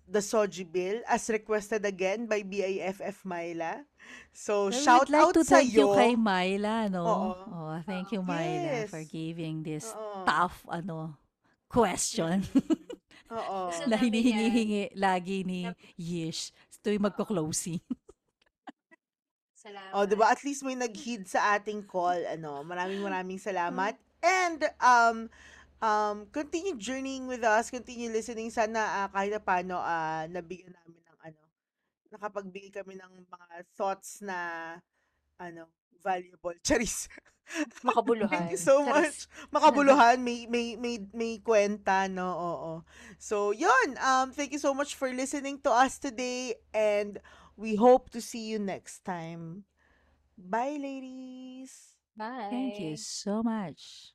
the 0.08 0.20
Soji 0.20 0.68
bill 0.68 1.00
as 1.08 1.30
requested 1.32 1.86
again 1.88 2.28
by 2.28 2.44
BIFF 2.44 3.24
Myla. 3.24 3.88
So 4.36 4.68
Well, 4.68 4.80
shout 4.84 5.10
like 5.10 5.32
out 5.32 5.34
to 5.40 5.44
sa 5.48 5.64
thank 5.64 5.74
you 5.74 5.88
kay 5.88 6.16
Myla, 6.20 6.90
no? 6.92 7.08
Oo. 7.08 7.32
Oh, 7.50 7.76
thank 7.88 8.12
you, 8.12 8.22
Myla, 8.22 8.84
for 8.86 9.00
Yes. 9.00 9.08
giving 9.08 9.64
this 9.64 9.96
Oo. 9.96 10.26
tough, 10.28 10.62
ano, 10.68 11.16
question 11.72 12.44
Oo. 13.32 13.72
Na 13.90 13.96
hinihingi 13.96 14.92
lagi 15.00 15.48
ni 15.48 15.72
Yish 15.96 16.52
tuwing 16.84 17.02
magko-closing. 17.02 17.80
Salamat. 19.62 19.94
Oh, 19.94 20.04
'di 20.10 20.16
ba? 20.18 20.34
At 20.34 20.42
least 20.42 20.66
may 20.66 20.74
nag-heed 20.74 21.30
sa 21.30 21.54
ating 21.58 21.86
call, 21.86 22.18
ano. 22.26 22.66
Maraming 22.66 22.98
maraming 22.98 23.38
salamat. 23.38 23.94
And 24.22 24.60
um 24.82 25.30
um 25.82 26.30
continue 26.30 26.78
journeying 26.78 27.26
with 27.26 27.44
us, 27.44 27.74
continue 27.74 28.14
listening 28.14 28.54
sana 28.54 29.06
ah, 29.06 29.08
kahit 29.10 29.34
na 29.36 29.42
paano 29.42 29.76
ah, 29.82 30.30
nabigyan 30.30 30.72
namin 30.78 31.02
ng 31.02 31.20
ano, 31.26 31.42
nakapagbigay 32.14 32.72
kami 32.72 32.96
ng 32.96 33.14
mga 33.26 33.66
thoughts 33.76 34.22
na 34.22 34.78
ano, 35.42 35.68
valuable. 36.02 36.56
Charis. 36.68 37.10
Makabuluhan. 37.84 38.30
Thank 38.30 38.52
you 38.56 38.62
so 38.62 38.86
Charis. 38.86 39.28
much. 39.28 39.50
Makabuluhan, 39.52 40.22
may 40.22 40.46
may 40.48 40.78
may 40.78 41.02
may 41.12 41.42
kwenta, 41.42 42.08
no? 42.08 42.30
Oo. 42.32 42.74
So, 43.18 43.52
'yun. 43.52 43.98
Um 44.00 44.32
thank 44.32 44.54
you 44.54 44.62
so 44.62 44.72
much 44.72 44.96
for 44.96 45.10
listening 45.12 45.60
to 45.66 45.72
us 45.74 45.98
today 45.98 46.56
and 46.72 47.20
we 47.58 47.76
hope 47.76 48.10
to 48.14 48.22
see 48.22 48.48
you 48.48 48.62
next 48.62 49.04
time. 49.04 49.66
Bye, 50.38 50.80
ladies. 50.80 51.98
Bye. 52.16 52.50
Thank 52.50 52.80
you 52.80 52.96
so 52.98 53.44
much. 53.44 54.14